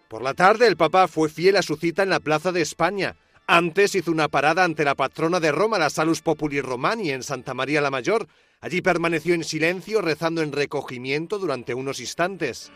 [0.08, 3.15] Por la tarde el Papa fue fiel a su cita en la Plaza de España.
[3.48, 7.54] Antes hizo una parada ante la patrona de Roma, la Salus Populi Romani, en Santa
[7.54, 8.28] María la Mayor.
[8.62, 12.71] Allí permaneció en silencio, rezando en recogimiento durante unos instantes.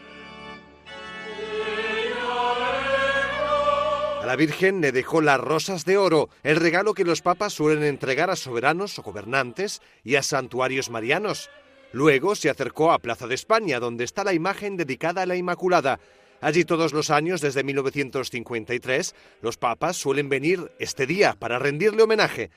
[4.29, 8.29] La Virgen le dejó las rosas de oro, el regalo que los papas suelen entregar
[8.29, 11.49] a soberanos o gobernantes y a santuarios marianos.
[11.93, 15.99] Luego se acercó a Plaza de España, donde está la imagen dedicada a la Inmaculada.
[16.41, 22.51] Allí todos los años, desde 1953, los papas suelen venir este día para rendirle homenaje.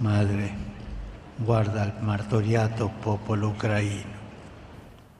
[0.00, 0.54] Madre,
[1.44, 4.06] guarda al martoriato popolo ucraino.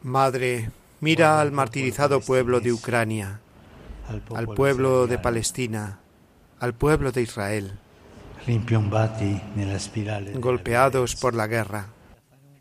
[0.01, 3.43] Madre, mira al martirizado pueblo de Ucrania,
[4.35, 6.01] al pueblo de Palestina,
[6.59, 7.79] al pueblo de Israel,
[10.41, 11.93] golpeados por la guerra.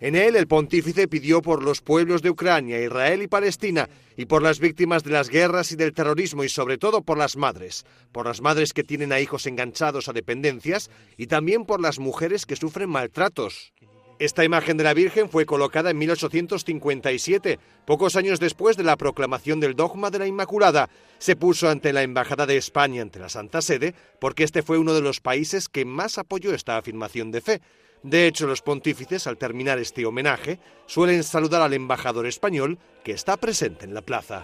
[0.02, 4.42] En él el pontífice pidió por los pueblos de Ucrania, Israel y Palestina, y por
[4.42, 8.26] las víctimas de las guerras y del terrorismo, y sobre todo por las madres, por
[8.26, 12.56] las madres que tienen a hijos enganchados a dependencias, y también por las mujeres que
[12.56, 13.74] sufren maltratos.
[14.20, 19.62] Esta imagen de la Virgen fue colocada en 1857, pocos años después de la proclamación
[19.62, 20.90] del dogma de la Inmaculada.
[21.20, 24.94] Se puso ante la Embajada de España ante la Santa Sede porque este fue uno
[24.94, 27.62] de los países que más apoyó esta afirmación de fe.
[28.04, 33.38] De hecho, los pontífices, al terminar este homenaje, suelen saludar al embajador español que está
[33.38, 34.44] presente en la plaza.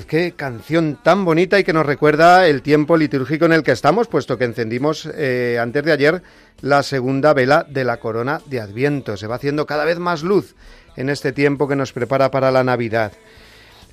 [0.00, 4.08] qué canción tan bonita y que nos recuerda el tiempo litúrgico en el que estamos,
[4.08, 6.22] puesto que encendimos eh, antes de ayer
[6.62, 9.16] la segunda vela de la corona de Adviento.
[9.16, 10.54] Se va haciendo cada vez más luz
[10.96, 13.12] en este tiempo que nos prepara para la Navidad.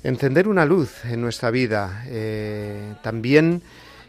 [0.02, 2.04] Encender una luz en nuestra vida.
[2.06, 3.62] Eh, también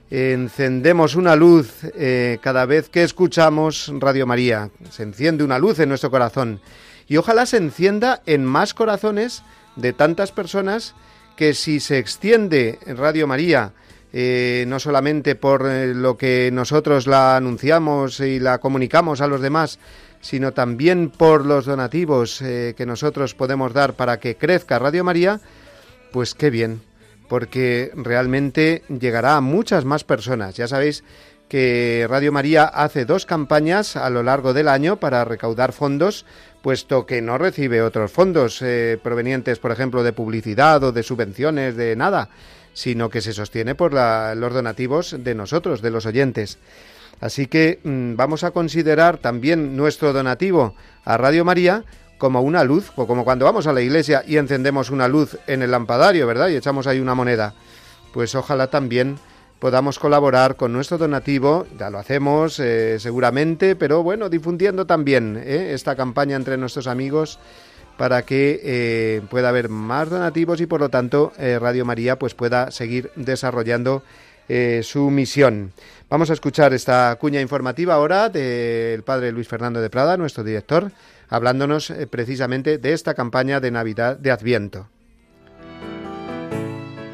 [0.10, 4.70] encendemos una luz eh, cada vez que escuchamos Radio María.
[4.90, 6.62] Se enciende una luz en nuestro corazón.
[7.08, 9.44] Y ojalá se encienda en más corazones
[9.76, 10.96] de tantas personas
[11.42, 13.74] que si se extiende Radio María,
[14.14, 19.42] eh, no solamente por eh, lo que nosotros la anunciamos y la comunicamos a los
[19.42, 19.80] demás,
[20.22, 25.42] sino también por los donativos eh, que nosotros podemos dar para que crezca Radio María,
[26.12, 26.80] pues qué bien,
[27.28, 30.54] porque realmente llegará a muchas más personas.
[30.58, 31.04] Ya sabéis
[31.52, 36.26] que Radio María hace dos campañas a lo largo del año para recaudar fondos
[36.62, 41.76] puesto que no recibe otros fondos eh, provenientes, por ejemplo, de publicidad o de subvenciones,
[41.76, 42.30] de nada,
[42.72, 46.58] sino que se sostiene por los donativos de nosotros, de los oyentes.
[47.20, 50.74] Así que mm, vamos a considerar también nuestro donativo
[51.04, 51.84] a Radio María
[52.18, 55.64] como una luz, o como cuando vamos a la iglesia y encendemos una luz en
[55.64, 56.48] el lampadario, ¿verdad?
[56.48, 57.56] Y echamos ahí una moneda.
[58.14, 59.18] Pues ojalá también
[59.62, 65.74] podamos colaborar con nuestro donativo, ya lo hacemos eh, seguramente, pero bueno, difundiendo también eh,
[65.76, 67.38] esta campaña entre nuestros amigos
[67.96, 72.72] para que eh, pueda haber más donativos y por lo tanto Radio María pues pueda
[72.72, 74.02] seguir desarrollando
[74.82, 75.72] su misión.
[76.10, 80.92] Vamos a escuchar esta cuña informativa ahora del padre Luis Fernando de Prada, nuestro director,
[81.30, 84.88] hablándonos precisamente de esta campaña de Navidad de Adviento.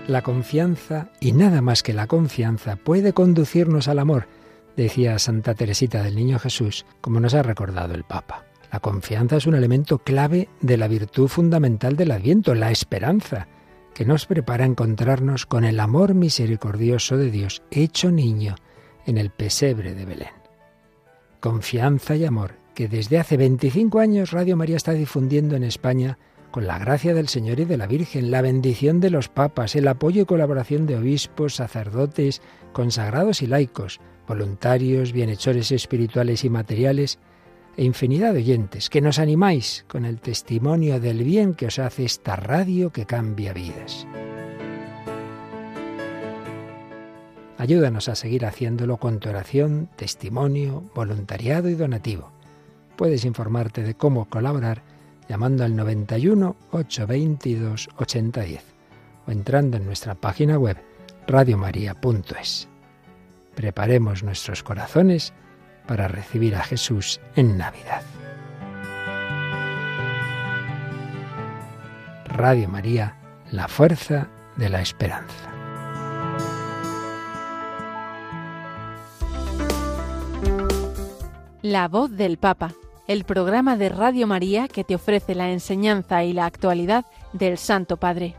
[0.08, 4.28] La confianza, y nada más que la confianza, puede conducirnos al amor,
[4.78, 8.46] decía Santa Teresita del Niño Jesús, como nos ha recordado el Papa.
[8.72, 13.50] La confianza es un elemento clave de la virtud fundamental del Adviento, la esperanza,
[13.94, 18.56] que nos prepara a encontrarnos con el amor misericordioso de Dios hecho niño
[19.06, 20.34] en el pesebre de Belén.
[21.42, 26.18] Confianza y amor que desde hace 25 años Radio María está difundiendo en España
[26.52, 29.88] con la gracia del Señor y de la Virgen, la bendición de los papas, el
[29.88, 32.42] apoyo y colaboración de obispos, sacerdotes,
[32.74, 37.20] consagrados y laicos, voluntarios, bienhechores espirituales y materiales,
[37.78, 42.06] e infinidad de oyentes, que nos animáis con el testimonio del bien que os hace
[42.06, 44.08] esta radio que cambia vidas.
[47.60, 52.32] Ayúdanos a seguir haciéndolo con tu oración, testimonio, voluntariado y donativo.
[52.96, 54.84] Puedes informarte de cómo colaborar
[55.28, 58.64] llamando al 91 822 8010
[59.28, 60.78] o entrando en nuestra página web
[61.28, 62.68] radiomaria.es.
[63.56, 65.34] Preparemos nuestros corazones
[65.86, 68.02] para recibir a Jesús en Navidad.
[72.26, 73.16] Radio María,
[73.52, 75.52] la fuerza de la esperanza.
[81.62, 82.74] La voz del Papa
[83.08, 87.98] el programa de Radio María que te ofrece la enseñanza y la actualidad del Santo
[87.98, 88.36] Padre.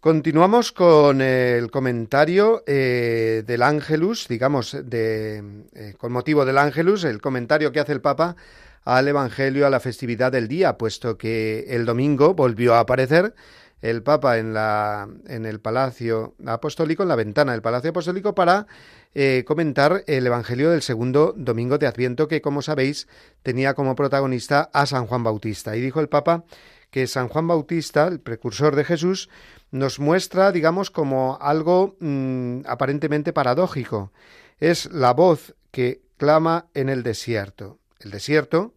[0.00, 5.42] Continuamos con el comentario eh, del Ángelus, digamos, de,
[5.74, 8.36] eh, con motivo del Ángelus, el comentario que hace el Papa
[8.84, 13.34] al Evangelio a la festividad del día, puesto que el domingo volvió a aparecer
[13.82, 18.66] el Papa en, la, en el Palacio Apostólico, en la ventana del Palacio Apostólico, para
[19.14, 23.06] eh, comentar el Evangelio del segundo domingo de Adviento, que, como sabéis,
[23.42, 25.76] tenía como protagonista a San Juan Bautista.
[25.76, 26.44] Y dijo el Papa
[26.90, 29.28] que San Juan Bautista, el precursor de Jesús,
[29.70, 34.12] nos muestra, digamos, como algo mm, aparentemente paradójico.
[34.58, 37.78] Es la voz que clama en el desierto.
[38.00, 38.72] El desierto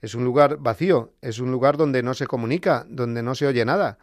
[0.00, 3.64] es un lugar vacío, es un lugar donde no se comunica, donde no se oye
[3.64, 3.98] nada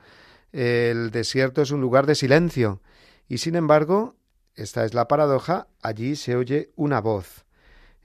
[0.52, 2.82] el desierto es un lugar de silencio
[3.28, 4.16] y sin embargo,
[4.56, 7.46] esta es la paradoja, allí se oye una voz.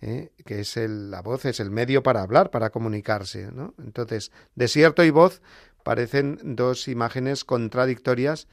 [0.00, 0.30] ¿eh?
[0.44, 3.48] que es la voz es el medio para hablar, para comunicarse.
[3.78, 5.42] Entonces, desierto y voz
[5.82, 8.48] parecen dos imágenes contradictorias,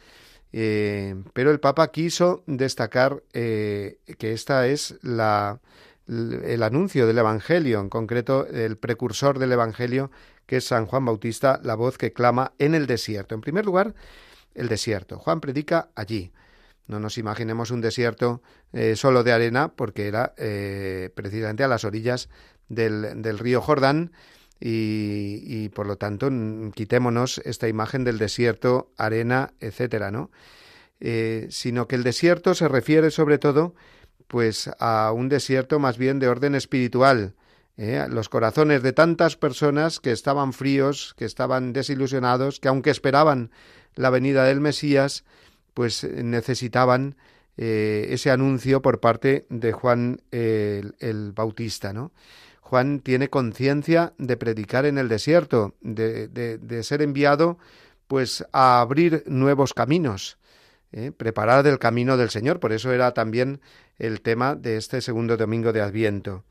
[0.51, 5.59] eh, pero el Papa quiso destacar eh, que esta es la,
[6.07, 10.11] el anuncio del Evangelio, en concreto el precursor del Evangelio,
[10.45, 13.35] que es San Juan Bautista, la voz que clama en el desierto.
[13.35, 13.95] En primer lugar,
[14.55, 15.17] el desierto.
[15.19, 16.31] Juan predica allí.
[16.87, 18.41] No nos imaginemos un desierto
[18.73, 22.29] eh, solo de arena, porque era eh, precisamente a las orillas
[22.67, 24.11] del, río Jordán,
[24.59, 26.29] y, por lo tanto
[26.73, 30.31] quitémonos esta imagen del desierto, arena, etcétera, ¿no?
[31.01, 33.75] Eh, sino que el desierto se refiere sobre todo
[34.27, 37.35] pues a un desierto más bien de orden espiritual,
[37.77, 38.05] ¿eh?
[38.09, 43.51] los corazones de tantas personas que estaban fríos, que estaban desilusionados, que aunque esperaban
[43.95, 45.23] la venida del Mesías,
[45.73, 47.15] pues necesitaban
[47.57, 52.11] eh, ese anuncio por parte de Juan el, Bautista, ¿no?
[52.61, 57.59] Juan tiene conciencia de predicar en el desierto, de, de, ser enviado
[58.07, 60.39] pues a abrir nuevos caminos,
[60.91, 61.11] ¿eh?
[61.15, 62.59] preparar el camino del Señor.
[62.59, 63.61] Por eso era también
[63.99, 66.43] el tema de este segundo domingo de Adviento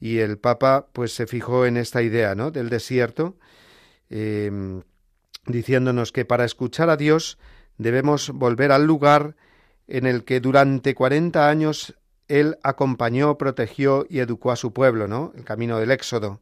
[0.00, 2.50] y el Papa pues se fijó en esta idea ¿no?
[2.50, 3.36] del desierto,
[4.08, 4.82] em,
[5.46, 7.38] diciéndonos que para escuchar a Dios
[7.76, 9.36] debemos volver al lugar
[9.86, 11.94] en el que durante cuarenta años
[12.28, 15.32] él acompañó, protegió y educó a su pueblo, ¿no?
[15.34, 16.40] El camino del Éxodo,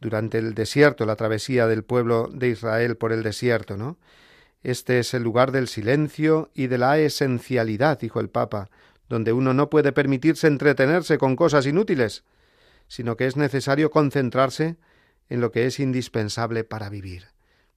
[0.00, 3.98] durante el desierto, la travesía del pueblo de Israel por el desierto, ¿no?
[4.62, 8.70] Este es el lugar del silencio y de la esencialidad, dijo el Papa,
[9.08, 12.24] donde uno no puede permitirse entretenerse con cosas inútiles,
[12.90, 14.76] sino que es necesario concentrarse
[15.28, 17.28] en lo que es indispensable para vivir.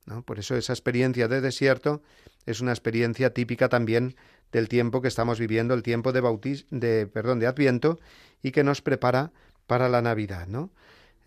[0.08, 0.24] ¿no?
[0.24, 2.02] Por eso esa experiencia de desierto
[2.48, 4.16] es una experiencia típica también
[4.52, 8.00] del tiempo que estamos viviendo, el tiempo de, bautis de, perdón, de Adviento,
[8.42, 9.32] y que nos prepara
[9.68, 10.72] para la Navidad, ¿no?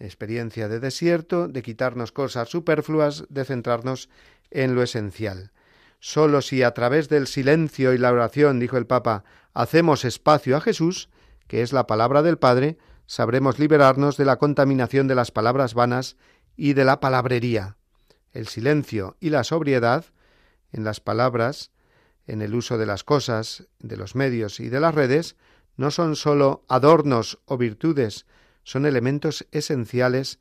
[0.01, 4.09] Experiencia de desierto, de quitarnos cosas superfluas, de centrarnos
[4.51, 5.53] en lo esencial.
[6.01, 9.23] Solo si a través del silencio y la oración, dijo el Papa,
[9.55, 11.09] hacemos espacio a Jesús,
[11.47, 16.17] que es la palabra del Padre, sabremos liberarnos de la contaminación de las palabras vanas
[16.57, 17.77] y de la palabrería.
[18.33, 20.05] El silencio y la sobriedad
[20.73, 21.71] en las palabras,
[22.27, 25.37] en el uso de las cosas, de los medios y de las redes,
[25.77, 28.27] no son sólo adornos o virtudes,
[28.65, 30.39] son elementos esenciales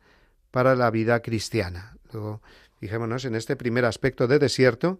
[0.51, 1.97] para la vida cristiana.
[2.11, 2.41] Luego,
[2.79, 4.99] fijémonos en este primer aspecto de desierto,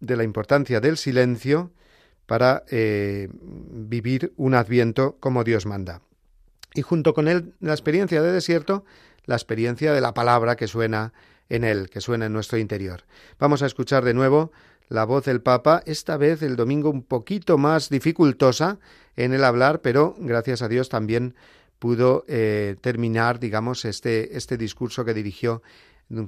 [0.00, 1.72] de la importancia del silencio
[2.26, 6.02] para eh, vivir un adviento como Dios manda.
[6.74, 8.84] Y junto con él, la experiencia de desierto,
[9.24, 11.12] la experiencia de la palabra que suena
[11.48, 13.04] en él, que suena en nuestro interior.
[13.38, 14.52] Vamos a escuchar de nuevo
[14.88, 18.78] la voz del Papa, esta vez el domingo un poquito más dificultosa
[19.16, 21.34] en el hablar, pero gracias a Dios también
[21.78, 25.62] pudo eh, terminar, digamos, este, este discurso que dirigió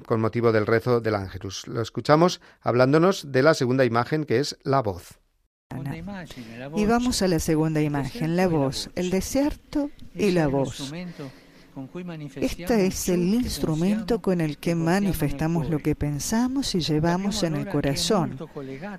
[0.06, 1.68] con motivo del rezo del Ángelus.
[1.68, 5.20] Lo escuchamos hablándonos de la segunda imagen que es la voz.
[6.76, 10.92] Y vamos a la segunda imagen, la voz, el desierto y la voz.
[12.36, 17.68] Este es el instrumento con el que manifestamos lo que pensamos y llevamos en el
[17.68, 18.38] corazón.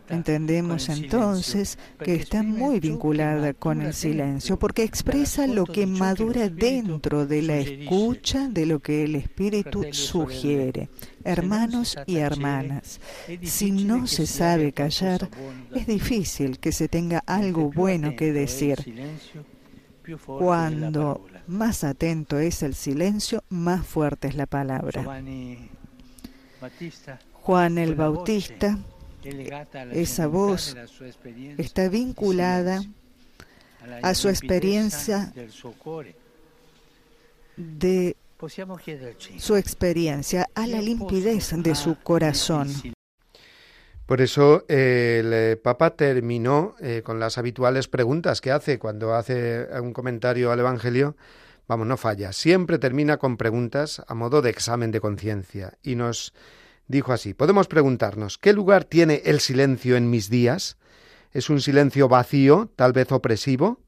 [0.09, 7.25] Entendemos entonces que está muy vinculada con el silencio, porque expresa lo que madura dentro
[7.25, 10.89] de la escucha de lo que el Espíritu sugiere.
[11.23, 12.99] Hermanos y hermanas,
[13.41, 15.29] si no se sabe callar,
[15.73, 18.77] es difícil que se tenga algo bueno que decir.
[20.25, 25.03] Cuando más atento es el silencio, más fuerte es la palabra.
[27.33, 28.77] Juan el Bautista,
[29.91, 30.75] esa voz
[31.57, 32.83] está vinculada
[34.01, 35.31] a su experiencia
[37.55, 38.15] de
[39.37, 42.94] su experiencia, a la limpidez de su corazón.
[44.05, 49.67] Por eso el eh, Papa terminó eh, con las habituales preguntas que hace cuando hace
[49.81, 51.15] un comentario al Evangelio.
[51.67, 52.31] Vamos, no falla.
[52.31, 55.73] Siempre termina con preguntas a modo de examen de conciencia.
[55.81, 56.33] Y nos
[56.87, 60.77] dijo así, podemos preguntarnos, ¿qué lugar tiene el silencio en mis días?
[61.31, 63.79] ¿Es un silencio vacío, tal vez opresivo?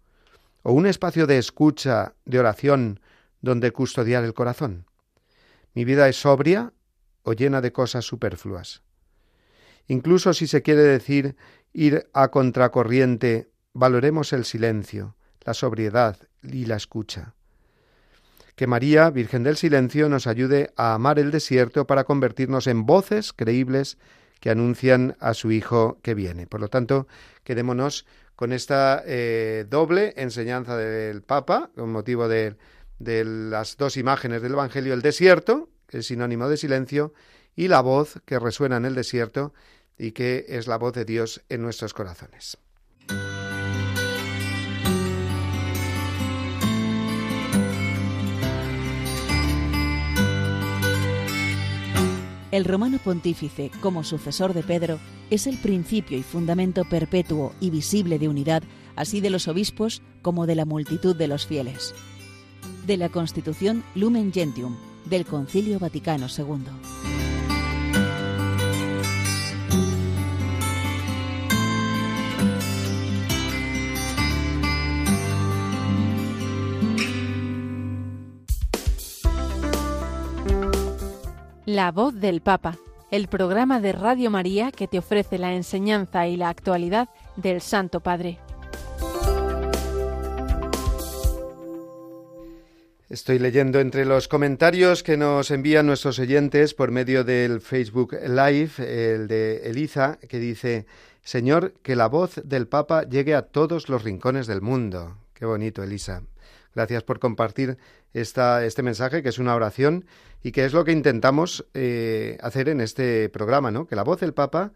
[0.63, 2.99] ¿O un espacio de escucha, de oración,
[3.41, 4.87] donde custodiar el corazón?
[5.75, 6.73] ¿Mi vida es sobria
[7.21, 8.81] o llena de cosas superfluas?
[9.87, 11.35] Incluso si se quiere decir
[11.73, 17.35] ir a contracorriente, valoremos el silencio, la sobriedad y la escucha.
[18.55, 23.31] Que María, Virgen del Silencio, nos ayude a amar el desierto para convertirnos en voces
[23.31, 23.99] creíbles
[24.39, 26.47] que anuncian a su Hijo que viene.
[26.47, 27.07] Por lo tanto,
[27.43, 32.55] quedémonos con esta eh, doble enseñanza del Papa, con motivo de,
[32.99, 37.13] las dos imágenes del Evangelio, el desierto, que es sinónimo de silencio,
[37.55, 39.53] y la voz que resuena en el desierto
[39.97, 42.57] y que es la voz de Dios en nuestros corazones.
[52.57, 58.17] El romano pontífice, como sucesor de Pedro, es el principio y fundamento perpetuo y visible
[58.17, 58.63] de unidad,
[58.95, 61.93] así de los obispos como de la multitud de los fieles.
[62.87, 64.75] De la Constitución Lumen Gentium,
[65.05, 67.16] del Concilio Vaticano II.
[81.77, 82.75] La voz del Papa,
[83.11, 87.99] el programa de Radio María que te ofrece la enseñanza y la actualidad del Santo
[87.99, 88.39] Padre.
[93.09, 98.71] Estoy leyendo entre los comentarios que nos envían nuestros oyentes por medio del Facebook Live,
[98.79, 100.87] el de Eliza, que dice,
[101.21, 105.17] Señor, que la voz del Papa llegue a todos los rincones del mundo.
[105.35, 106.23] Qué bonito, Elisa.
[106.77, 107.79] Gracias por compartir
[108.13, 110.05] esta, este mensaje, que es una oración
[110.43, 113.87] y que es lo que intentamos eh, hacer en este programa, ¿no?
[113.87, 114.73] Que la voz del Papa,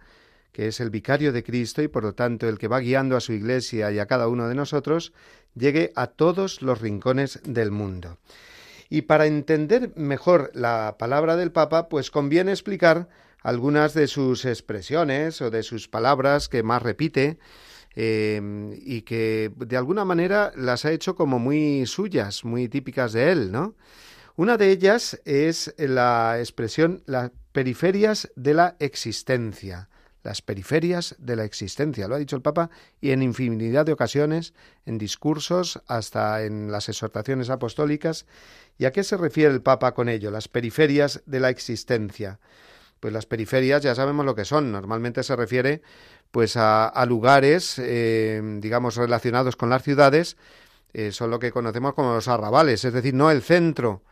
[0.52, 3.20] que es el vicario de Cristo y por lo tanto el que va guiando a
[3.20, 5.14] su Iglesia y a cada uno de nosotros,
[5.54, 8.18] llegue a todos los rincones del mundo.
[8.90, 13.10] Y para entender mejor la palabra del Papa, pues conviene explicar
[13.44, 17.38] algunas de sus expresiones o de sus palabras que más repite,
[17.96, 23.32] Em, y que de alguna manera las ha hecho como muy suyas, muy típicas de
[23.32, 23.76] él, ¿no?
[24.38, 29.90] Una de ellas es la expresión las periferias de la existencia,
[30.24, 32.70] las periferias de la existencia, lo ha dicho el Papa,
[33.02, 34.54] y en infinidad de ocasiones,
[34.86, 38.26] en discursos, hasta en las exhortaciones apostólicas.
[38.78, 40.32] ¿Y a qué se refiere el Papa con ello?
[40.32, 42.40] Las periferias de la existencia.
[43.02, 44.72] Pues las periferias ya sabemos lo que son.
[44.72, 45.82] Normalmente se refiere
[46.30, 50.38] pues a, lugares, eh, digamos, relacionados con las ciudades,
[50.94, 54.04] eh, son lo que conocemos como los arrabales, es decir, no el centro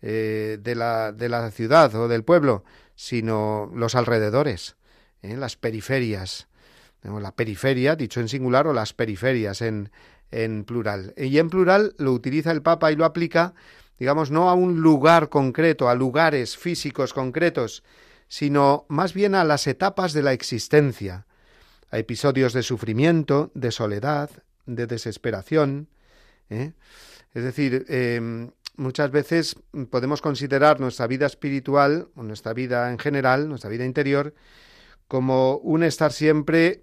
[0.00, 4.76] eh, de, la, de la ciudad o del pueblo, sino los alrededores,
[5.22, 6.46] las periferias.
[7.02, 9.90] La periferia, dicho en singular, o las periferias en,
[10.30, 11.14] en plural.
[11.16, 13.54] Y en plural lo utiliza el Papa y lo aplica,
[13.98, 17.84] digamos, no a un lugar concreto, a lugares físicos concretos,
[18.28, 21.26] sino más bien a las etapas de la existencia,
[21.90, 24.30] a episodios de sufrimiento, de soledad,
[24.66, 25.88] de desesperación.
[26.50, 26.72] ¿eh?
[27.34, 29.56] Es decir, em, muchas veces
[29.90, 34.34] podemos considerar nuestra vida espiritual, o nuestra vida en general, nuestra vida interior,
[35.08, 36.82] como un estar siempre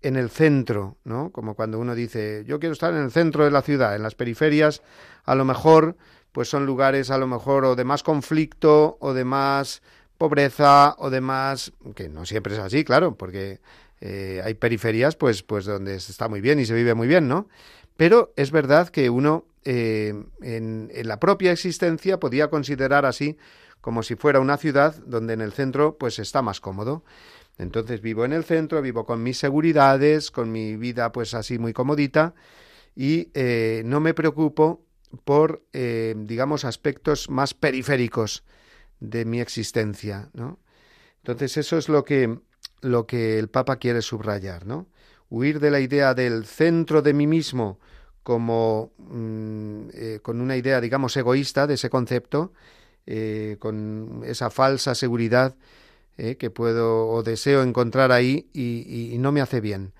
[0.00, 1.30] en el centro, ¿no?
[1.30, 4.14] Como cuando uno dice, yo quiero estar en el centro de la ciudad, en las
[4.14, 4.82] periferias,
[5.24, 5.96] a lo mejor,
[6.32, 9.82] pues son lugares a lo mejor o de más conflicto o de más
[10.18, 13.60] pobreza o de más, que no siempre es así, claro, porque
[14.00, 17.28] eh, hay periferias, pues, pues donde se está muy bien y se vive muy bien,
[17.28, 17.48] ¿no?
[17.96, 23.36] Pero es verdad que uno eh, en, la propia existencia podía considerar así
[23.80, 27.04] como si fuera una ciudad donde en el centro pues está más cómodo.
[27.58, 31.72] Entonces vivo en el centro, vivo con mis seguridades, con mi vida pues así muy
[31.72, 32.34] comodita
[32.94, 34.82] y eh, no me preocupo
[35.24, 38.44] por, digamos, aspectos más periféricos
[39.00, 40.58] de mi existencia, ¿no?
[41.18, 42.38] Entonces eso es lo que
[42.80, 44.86] lo que el Papa quiere subrayar, ¿no?
[45.30, 47.78] Huir de la idea del centro de mí mismo
[48.22, 52.52] como mm, eh, con una idea, digamos, egoísta de ese concepto,
[53.06, 55.56] eh, con esa falsa seguridad
[56.18, 59.92] eh, que puedo o deseo encontrar ahí y, y no me hace bien.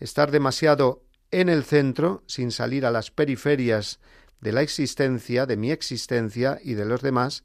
[0.00, 4.00] Estar demasiado en el centro, sin salir a las periferias
[4.40, 7.44] de la existencia, de mi existencia y de los demás,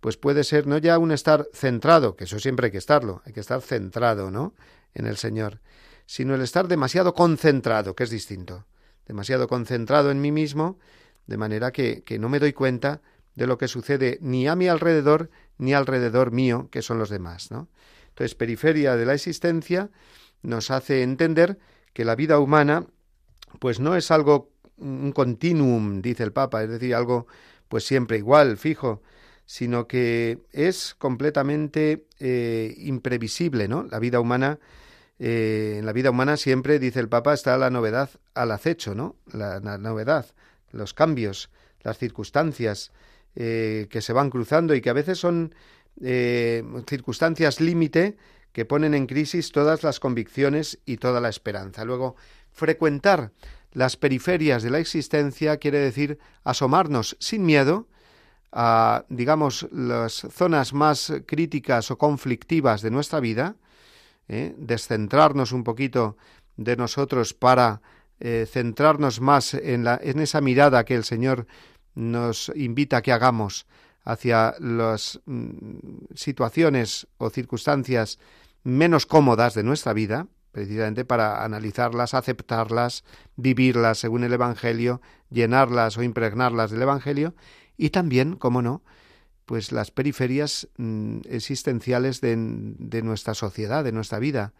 [0.00, 3.32] pues puede ser no ya un estar centrado, que eso siempre hay que estarlo, hay
[3.32, 4.54] que estar centrado, ¿no?
[4.94, 5.60] En el Señor,
[6.06, 8.66] sino el estar demasiado concentrado, que es distinto,
[9.06, 10.78] demasiado concentrado en mí mismo,
[11.26, 13.02] de manera que, que no me doy cuenta
[13.34, 17.50] de lo que sucede ni a mi alrededor ni alrededor mío, que son los demás,
[17.50, 17.68] ¿no?
[18.10, 19.90] Entonces, periferia de la existencia
[20.42, 21.58] nos hace entender
[21.92, 22.86] que la vida humana,
[23.60, 27.26] pues no es algo un continuum, dice el Papa, es decir, algo
[27.68, 29.02] pues siempre igual, fijo,
[29.48, 33.82] sino que es completamente eh, imprevisible, ¿no?
[33.84, 34.58] La vida humana,
[35.18, 39.16] eh, en la vida humana siempre, dice el Papa, está la novedad al acecho, ¿no?
[39.32, 40.26] La, novedad,
[40.70, 41.48] los cambios,
[41.80, 42.92] las circunstancias
[43.36, 45.54] eh, que se van cruzando y que a veces son
[46.86, 48.18] circunstancias límite
[48.52, 51.86] que ponen en crisis todas las convicciones y toda la esperanza.
[51.86, 52.16] Luego,
[52.52, 53.32] frecuentar
[53.72, 57.88] las periferias de la existencia quiere decir asomarnos sin miedo,
[58.52, 63.56] a, digamos, las zonas más críticas o conflictivas de nuestra vida,
[64.28, 64.54] ¿eh?
[64.56, 66.16] descentrarnos un poquito
[66.56, 67.80] de nosotros para
[68.20, 71.46] eh, centrarnos más en, la, en esa mirada que el Señor
[71.94, 73.66] nos invita a que hagamos
[74.04, 78.18] hacia las mm, situaciones o circunstancias
[78.64, 83.04] menos cómodas de nuestra vida, precisamente para analizarlas, aceptarlas,
[83.36, 87.34] vivirlas según el Evangelio, llenarlas o impregnarlas del Evangelio
[87.78, 88.82] y también, cómo no,
[89.46, 94.52] pues las periferias mm, existenciales de, nuestra sociedad, de nuestra vida,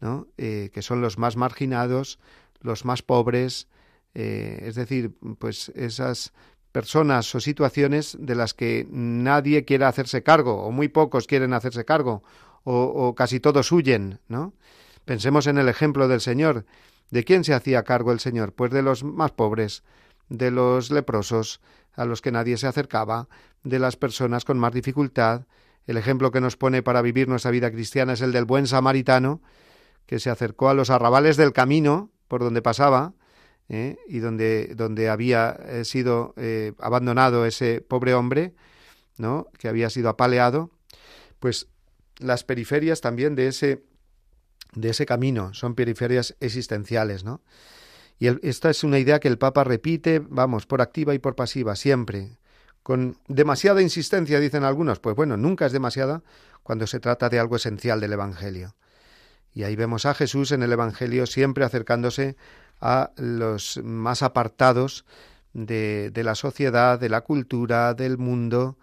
[0.00, 0.26] ¿no?
[0.36, 2.18] Eh, que son los más marginados,
[2.60, 3.68] los más pobres,
[4.14, 6.34] eh, es decir, pues esas
[6.70, 11.86] personas o situaciones de las que nadie quiere hacerse cargo, o muy pocos quieren hacerse
[11.86, 12.22] cargo,
[12.64, 14.52] o, o casi todos huyen, ¿no?
[15.06, 16.66] Pensemos en el ejemplo del Señor.
[17.10, 18.52] ¿De quién se hacía cargo el Señor?
[18.52, 19.84] Pues de los más pobres,
[20.28, 21.60] de los leprosos,
[21.96, 23.28] a los que nadie se acercaba,
[23.64, 25.46] de las personas con más dificultad.
[25.86, 29.40] El ejemplo que nos pone para vivir nuestra vida cristiana es el del buen samaritano,
[30.06, 33.14] que se acercó a los arrabales del camino por donde pasaba,
[33.68, 33.96] ¿eh?
[34.08, 38.54] y donde, donde había eh, sido eh, abandonado ese pobre hombre,
[39.16, 39.48] ¿no?
[39.58, 40.70] que había sido apaleado,
[41.40, 41.68] pues
[42.18, 43.84] las periferias también de ese,
[44.74, 47.42] de ese camino son periferias existenciales, ¿no?
[48.18, 51.76] Y esta es una idea que el Papa repite, vamos, por activa y por pasiva,
[51.76, 52.38] siempre.
[52.82, 55.00] Con demasiada insistencia, dicen algunos.
[55.00, 56.22] Pues bueno, nunca es demasiada
[56.62, 58.74] cuando se trata de algo esencial del Evangelio.
[59.52, 62.36] Y ahí vemos a Jesús en el Evangelio siempre acercándose
[62.80, 65.04] a los más apartados
[65.52, 68.76] de, la sociedad, de la cultura, del mundo,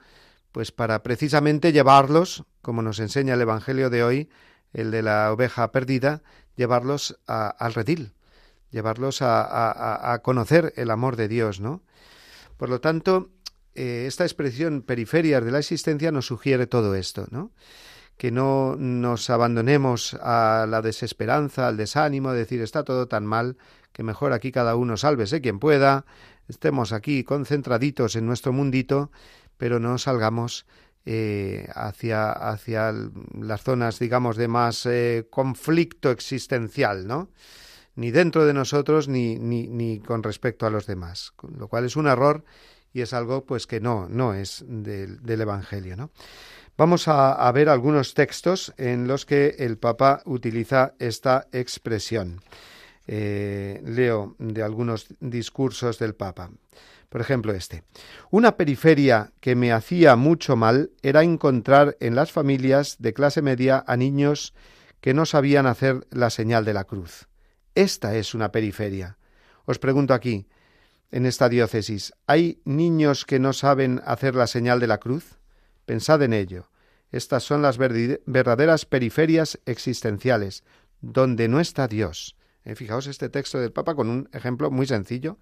[0.52, 4.30] pues para precisamente llevarlos, como nos enseña el Evangelio de hoy,
[4.74, 6.24] el de la oveja perdida,
[6.56, 8.14] llevarlos al redil,
[8.74, 11.84] llevarlos a, conocer el amor de Dios, ¿no?
[12.58, 13.30] Por lo tanto,
[13.76, 17.52] eh, esta expresión periferias de la existencia nos sugiere todo esto, ¿no?
[18.18, 23.58] Que no nos abandonemos a la desesperanza, al desánimo, de decir está todo tan mal
[23.92, 26.06] que mejor aquí cada uno sálvese quien pueda,
[26.48, 29.12] estemos aquí concentraditos en nuestro mundito,
[29.58, 30.66] pero no salgamos
[31.06, 32.94] eh, hacia, hacia
[33.40, 37.30] las zonas, digamos, de más eh, conflicto existencial, ¿no?
[37.96, 41.96] Ni dentro de nosotros ni, ni, ni, con respecto a los demás, lo cual es
[41.96, 42.44] un error
[42.92, 46.12] y es algo pues que no, no es del, del Evangelio, ¿no?
[46.76, 52.42] Vamos a, a, ver algunos textos en los que el Papa utiliza esta expresión.
[53.06, 56.50] Eh, leo de algunos discursos del Papa.
[57.10, 57.84] Por ejemplo, este.
[58.32, 63.84] Una periferia que me hacía mucho mal era encontrar en las familias de clase media
[63.86, 64.54] a niños
[65.02, 67.28] que no sabían hacer la señal de la cruz.
[67.76, 69.18] Esta es una periferia.
[69.66, 70.48] Os pregunto aquí,
[71.12, 75.38] en esta diócesis, ¿hay niños que no saben hacer la señal de la cruz?
[75.86, 76.70] Pensad en ello.
[77.12, 80.64] Estas son las verdaderas periferias existenciales,
[81.02, 82.36] donde no está Dios.
[82.66, 85.38] Eh, fijaos este texto del Papa con un ejemplo muy sencillo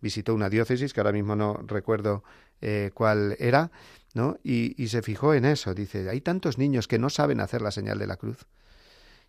[0.00, 2.22] visitó una diócesis, que ahora mismo no recuerdo
[2.60, 3.70] eh, cuál era,
[4.14, 4.38] ¿no?
[4.42, 5.74] Y, se fijó en eso.
[5.74, 8.46] Dice, hay tantos niños que no saben hacer la señal de la cruz.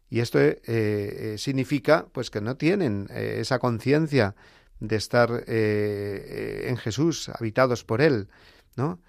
[0.09, 4.35] Y esto eh, eh, significa, pues, que no tienen esa conciencia
[4.79, 8.29] de estar en Jesús, habitados por Él,
[8.75, 8.99] ¿no?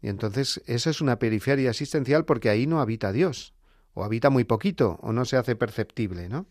[0.00, 3.52] Y entonces eso es una periferia asistencial porque ahí no habita Dios,
[3.94, 6.46] o habita muy poquito, o no se hace perceptible, ¿no?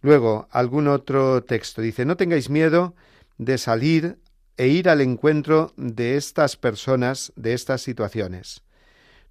[0.00, 2.94] Luego, algún otro texto dice, no tengáis miedo
[3.38, 4.18] de salir
[4.56, 8.62] e ir al encuentro de estas personas, de estas situaciones.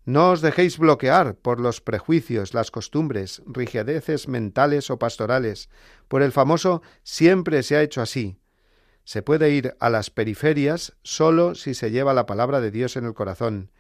[0.05, 5.69] No os dejéis bloquear por los prejuicios, las costumbres, rigideces mentales o pastorales,
[6.09, 8.37] por el famoso siempre se ha hecho así.
[9.05, 13.05] Se puede ir a las periferias solo si se lleva la palabra de Dios en
[13.05, 13.71] el corazón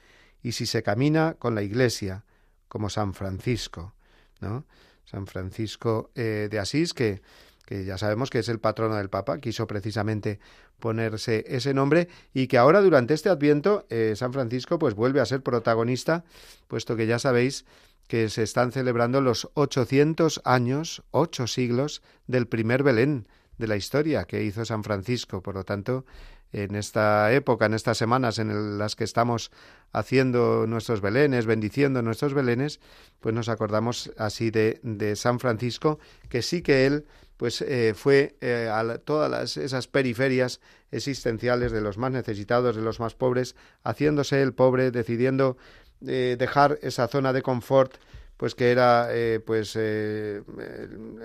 [0.41, 2.25] y si se camina con la Iglesia,
[2.67, 3.93] como San Francisco,
[4.39, 4.65] ¿no?
[5.05, 7.21] San Francisco eh, de Asís, que
[7.65, 10.39] que ya sabemos que es el patrono del Papa, quiso precisamente
[10.79, 15.25] ponerse ese nombre y que ahora durante este Adviento eh, San Francisco pues vuelve a
[15.25, 16.23] ser protagonista,
[16.67, 17.65] puesto que ya sabéis
[18.07, 24.25] que se están celebrando los 800 años, ocho siglos del primer Belén de la historia
[24.25, 25.41] que hizo San Francisco.
[25.41, 26.05] Por lo tanto,
[26.51, 29.51] en esta época, en estas semanas en las que estamos
[29.91, 32.79] haciendo nuestros belenes, bendiciendo nuestros belenes,
[33.19, 35.99] pues nos acordamos así de, de San Francisco,
[36.29, 37.05] que sí que él
[37.37, 40.61] pues eh, fue eh, a todas esas periferias
[40.91, 45.57] existenciales de los más necesitados, de los más pobres, haciéndose el pobre, decidiendo
[46.05, 47.95] eh, dejar esa zona de confort,
[48.37, 49.09] pues que era
[49.45, 49.77] pues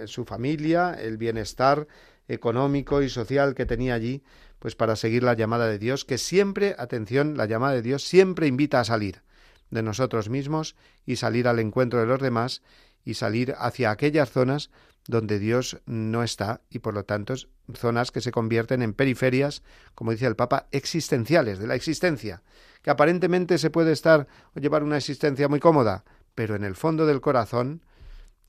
[0.04, 1.88] su familia, el bienestar
[2.28, 4.22] económico y social que tenía allí,
[4.58, 8.46] pues para seguir la llamada de Dios, que siempre, atención, la llamada de Dios siempre
[8.46, 9.22] invita a salir
[9.70, 12.62] de nosotros mismos y salir al encuentro de los demás
[13.04, 14.70] y salir hacia aquellas zonas
[15.08, 17.34] donde Dios no está y por lo tanto
[17.74, 19.62] zonas que se convierten en periferias,
[19.94, 22.42] como dice el Papa, existenciales de la existencia,
[22.82, 26.04] que aparentemente se puede estar o llevar una existencia muy cómoda,
[26.34, 27.82] pero en el fondo del corazón,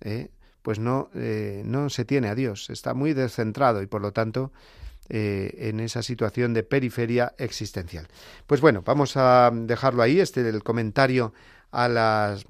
[0.02, 0.30] eh,
[0.62, 4.52] pues no, eh, no se tiene a Dios, está muy descentrado y por lo tanto
[5.08, 8.08] eh, en esa situación de periferia existencial.
[8.46, 11.34] Pues bueno, vamos a dejarlo ahí, este el comentario
[11.72, 12.46] a las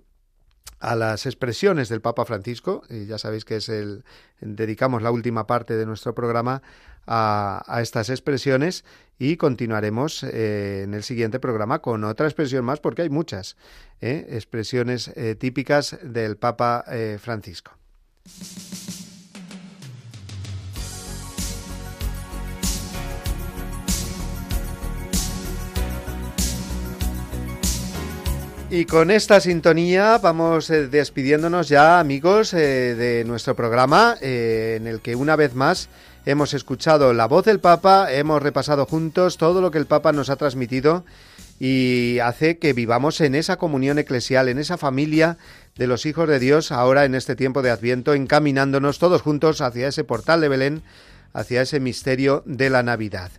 [0.79, 4.03] a las expresiones del Papa Francisco, y ya sabéis que es el
[4.41, 6.61] dedicamos la última parte de nuestro programa
[7.05, 8.85] a, estas expresiones
[9.17, 13.57] y continuaremos eh, en el siguiente programa con otra expresión más porque hay muchas
[13.99, 16.85] eh, expresiones eh, típicas del Papa
[17.19, 17.71] Francisco.
[28.71, 34.85] Y con esta sintonía vamos eh, despidiéndonos ya, amigos, eh, de nuestro programa, eh, en
[34.85, 35.89] el que una vez más
[36.27, 40.29] hemos escuchado la voz del Papa, hemos repasado juntos todo lo que el Papa nos
[40.29, 41.03] ha transmitido
[41.59, 45.39] y hace que vivamos en esa comunión eclesial, en esa familia
[45.75, 49.87] de los hijos de Dios, ahora en este tiempo de Adviento, encaminándonos todos juntos hacia
[49.87, 50.83] ese portal de Belén,
[51.33, 53.31] hacia ese misterio de la Navidad.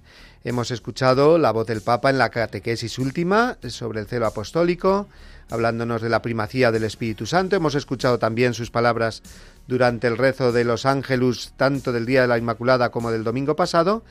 [0.43, 5.07] Hemos escuchado la voz del Papa en la catequesis última sobre el celo apostólico,
[5.51, 7.57] hablándonos de la primacía del Espíritu Santo.
[7.57, 9.23] Hemos escuchado también sus palabras
[9.69, 13.55] durante el rezo de los ángelus, tanto del Día de la Inmaculada como del domingo
[13.55, 14.03] pasado.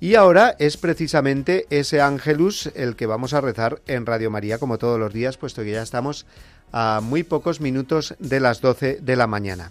[0.00, 4.76] Y ahora es precisamente ese ángelus el que vamos a rezar en Radio María, como
[4.76, 6.26] todos los días, puesto que ya estamos
[6.72, 9.70] a muy pocos minutos de las 12 de la mañana.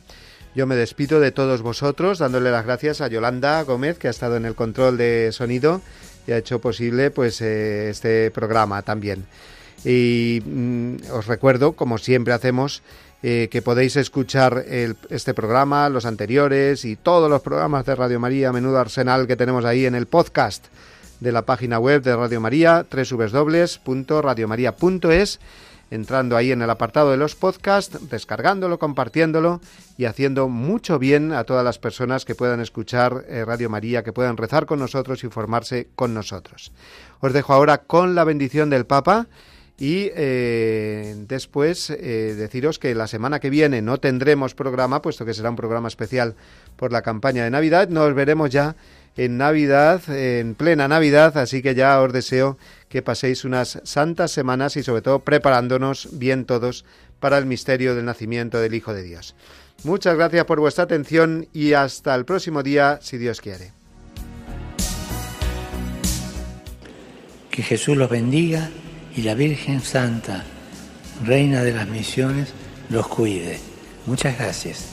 [0.55, 4.37] Yo me despido de todos vosotros, dándole las gracias a Yolanda Gómez, que ha estado
[4.37, 5.81] en el control de sonido
[6.27, 9.25] y ha hecho posible pues eh, este programa también.
[9.83, 12.83] Y mm, os recuerdo, como siempre hacemos,
[13.23, 14.65] eh, que podéis escuchar
[15.09, 19.65] este programa, los anteriores y todos los programas de Radio María, menudo arsenal que tenemos
[19.65, 20.65] ahí en el podcast
[21.19, 25.39] de la página web de Radio María, www.radiomaria.es,
[25.93, 29.61] entrando ahí en el apartado de los podcasts, descargándolo, compartiéndolo
[29.95, 34.11] y haciendo mucho bien a todas las personas que puedan escuchar eh, Radio María, que
[34.11, 36.71] puedan rezar con nosotros y formarse con nosotros.
[37.19, 39.27] Os dejo ahora con la bendición del Papa
[39.77, 45.35] y eh, después eh, deciros que la semana que viene no tendremos programa, puesto que
[45.35, 46.33] será un programa especial
[46.75, 47.89] por la campaña de Navidad.
[47.89, 48.75] Nos veremos ya
[49.15, 52.57] en Navidad, en plena Navidad, así que ya os deseo
[52.93, 56.85] que paséis unas santas semanas y sobre todo preparándonos bien todos
[57.19, 59.33] para el misterio del nacimiento del Hijo de Dios.
[59.83, 63.71] Muchas gracias por vuestra atención y hasta el próximo día, si Dios quiere.
[67.49, 68.69] Que Jesús los bendiga
[69.15, 70.43] y la Virgen Santa,
[71.25, 72.53] Reina de las Misiones,
[72.91, 73.59] los cuide.
[74.05, 74.92] Muchas gracias.